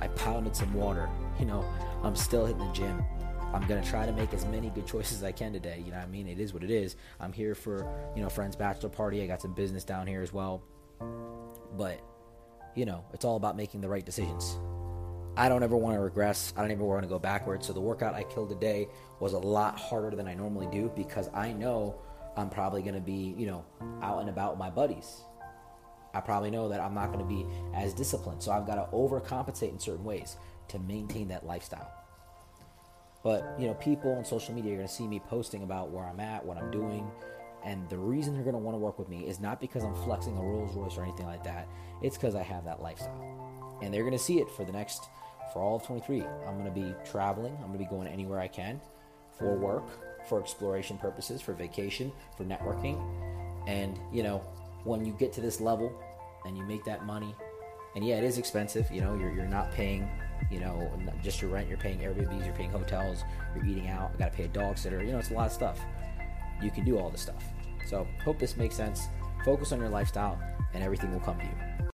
I 0.00 0.08
pounded 0.08 0.54
some 0.54 0.72
water. 0.74 1.08
You 1.38 1.46
know, 1.46 1.64
I'm 2.02 2.16
still 2.16 2.46
hitting 2.46 2.64
the 2.66 2.72
gym. 2.72 3.02
I'm 3.52 3.66
gonna 3.66 3.84
try 3.84 4.06
to 4.06 4.12
make 4.12 4.32
as 4.32 4.46
many 4.46 4.70
good 4.70 4.86
choices 4.86 5.18
as 5.18 5.24
I 5.24 5.32
can 5.32 5.52
today. 5.52 5.82
You 5.84 5.90
know 5.90 5.98
what 5.98 6.06
I 6.06 6.10
mean? 6.10 6.26
It 6.28 6.38
is 6.38 6.54
what 6.54 6.62
it 6.62 6.70
is. 6.70 6.96
I'm 7.20 7.32
here 7.32 7.54
for 7.54 7.86
you 8.16 8.22
know 8.22 8.28
friend's 8.28 8.56
bachelor 8.56 8.88
party. 8.88 9.22
I 9.22 9.26
got 9.26 9.42
some 9.42 9.52
business 9.52 9.84
down 9.84 10.06
here 10.06 10.22
as 10.22 10.32
well. 10.32 10.62
But 11.76 12.00
you 12.74 12.86
know, 12.86 13.04
it's 13.12 13.24
all 13.24 13.36
about 13.36 13.56
making 13.56 13.80
the 13.80 13.88
right 13.88 14.04
decisions. 14.04 14.58
I 15.36 15.48
don't 15.48 15.62
ever 15.62 15.76
want 15.76 15.96
to 15.96 16.00
regress. 16.00 16.52
I 16.56 16.60
don't 16.60 16.70
ever 16.70 16.84
want 16.84 17.02
to 17.02 17.08
go 17.08 17.18
backwards. 17.18 17.66
So 17.66 17.72
the 17.72 17.80
workout 17.80 18.14
I 18.14 18.22
killed 18.24 18.50
today 18.50 18.88
was 19.18 19.32
a 19.32 19.38
lot 19.38 19.78
harder 19.78 20.14
than 20.14 20.28
I 20.28 20.34
normally 20.34 20.68
do 20.70 20.92
because 20.94 21.30
I 21.34 21.52
know 21.52 21.98
I'm 22.36 22.48
probably 22.50 22.82
going 22.82 22.94
to 22.94 23.00
be, 23.00 23.34
you 23.36 23.46
know, 23.46 23.64
out 24.02 24.20
and 24.20 24.28
about 24.28 24.52
with 24.52 24.58
my 24.58 24.70
buddies. 24.70 25.22
I 26.14 26.20
probably 26.20 26.50
know 26.50 26.68
that 26.68 26.80
I'm 26.80 26.94
not 26.94 27.12
going 27.12 27.20
to 27.20 27.24
be 27.24 27.46
as 27.74 27.94
disciplined. 27.94 28.42
So 28.42 28.52
I've 28.52 28.66
got 28.66 28.74
to 28.74 28.86
overcompensate 28.94 29.70
in 29.70 29.78
certain 29.78 30.04
ways 30.04 30.36
to 30.68 30.78
maintain 30.78 31.28
that 31.28 31.46
lifestyle. 31.46 31.90
But, 33.22 33.54
you 33.58 33.66
know, 33.66 33.74
people 33.74 34.12
on 34.16 34.24
social 34.24 34.54
media 34.54 34.72
are 34.72 34.76
going 34.76 34.88
to 34.88 34.92
see 34.92 35.06
me 35.06 35.20
posting 35.20 35.62
about 35.62 35.90
where 35.90 36.04
I'm 36.04 36.20
at, 36.20 36.44
what 36.44 36.58
I'm 36.58 36.70
doing, 36.70 37.08
And 37.64 37.88
the 37.88 37.98
reason 37.98 38.34
they're 38.34 38.42
going 38.42 38.54
to 38.54 38.58
want 38.58 38.74
to 38.74 38.78
work 38.78 38.98
with 38.98 39.08
me 39.08 39.26
is 39.26 39.38
not 39.38 39.60
because 39.60 39.84
I'm 39.84 39.94
flexing 39.94 40.36
a 40.36 40.40
Rolls 40.40 40.74
Royce 40.74 40.96
or 40.96 41.04
anything 41.04 41.26
like 41.26 41.44
that. 41.44 41.68
It's 42.02 42.16
because 42.16 42.34
I 42.34 42.42
have 42.42 42.64
that 42.64 42.82
lifestyle. 42.82 43.78
And 43.82 43.94
they're 43.94 44.02
going 44.02 44.12
to 44.12 44.18
see 44.18 44.38
it 44.38 44.50
for 44.50 44.64
the 44.64 44.72
next, 44.72 45.08
for 45.52 45.62
all 45.62 45.76
of 45.76 45.84
23. 45.84 46.22
I'm 46.22 46.58
going 46.58 46.64
to 46.64 46.70
be 46.70 46.94
traveling. 47.08 47.54
I'm 47.54 47.68
going 47.68 47.78
to 47.78 47.78
be 47.78 47.84
going 47.84 48.08
anywhere 48.08 48.40
I 48.40 48.48
can 48.48 48.80
for 49.38 49.56
work, 49.56 49.84
for 50.28 50.40
exploration 50.40 50.98
purposes, 50.98 51.40
for 51.40 51.52
vacation, 51.52 52.12
for 52.36 52.44
networking. 52.44 53.02
And, 53.66 53.98
you 54.12 54.22
know, 54.22 54.38
when 54.84 55.04
you 55.04 55.12
get 55.12 55.32
to 55.34 55.40
this 55.40 55.60
level 55.60 55.92
and 56.44 56.56
you 56.56 56.64
make 56.64 56.84
that 56.84 57.04
money, 57.04 57.34
and 57.94 58.04
yeah, 58.04 58.16
it 58.16 58.24
is 58.24 58.38
expensive. 58.38 58.90
You 58.90 59.02
know, 59.02 59.14
you're, 59.16 59.32
you're 59.32 59.46
not 59.46 59.70
paying, 59.72 60.08
you 60.50 60.60
know, 60.60 60.90
just 61.22 61.42
your 61.42 61.50
rent. 61.50 61.68
You're 61.68 61.78
paying 61.78 61.98
Airbnbs, 61.98 62.44
you're 62.44 62.54
paying 62.54 62.70
hotels, 62.70 63.22
you're 63.54 63.66
eating 63.66 63.88
out. 63.88 64.10
You 64.12 64.18
got 64.18 64.32
to 64.32 64.36
pay 64.36 64.44
a 64.44 64.48
dog 64.48 64.78
sitter. 64.78 65.02
You 65.02 65.12
know, 65.12 65.18
it's 65.18 65.30
a 65.30 65.34
lot 65.34 65.46
of 65.46 65.52
stuff. 65.52 65.78
You 66.62 66.70
can 66.70 66.84
do 66.84 66.98
all 66.98 67.10
this 67.10 67.20
stuff. 67.20 67.44
So, 67.86 68.06
hope 68.24 68.38
this 68.38 68.56
makes 68.56 68.76
sense. 68.76 69.08
Focus 69.44 69.72
on 69.72 69.80
your 69.80 69.88
lifestyle, 69.88 70.40
and 70.72 70.82
everything 70.82 71.12
will 71.12 71.20
come 71.20 71.38
to 71.38 71.44
you. 71.44 71.82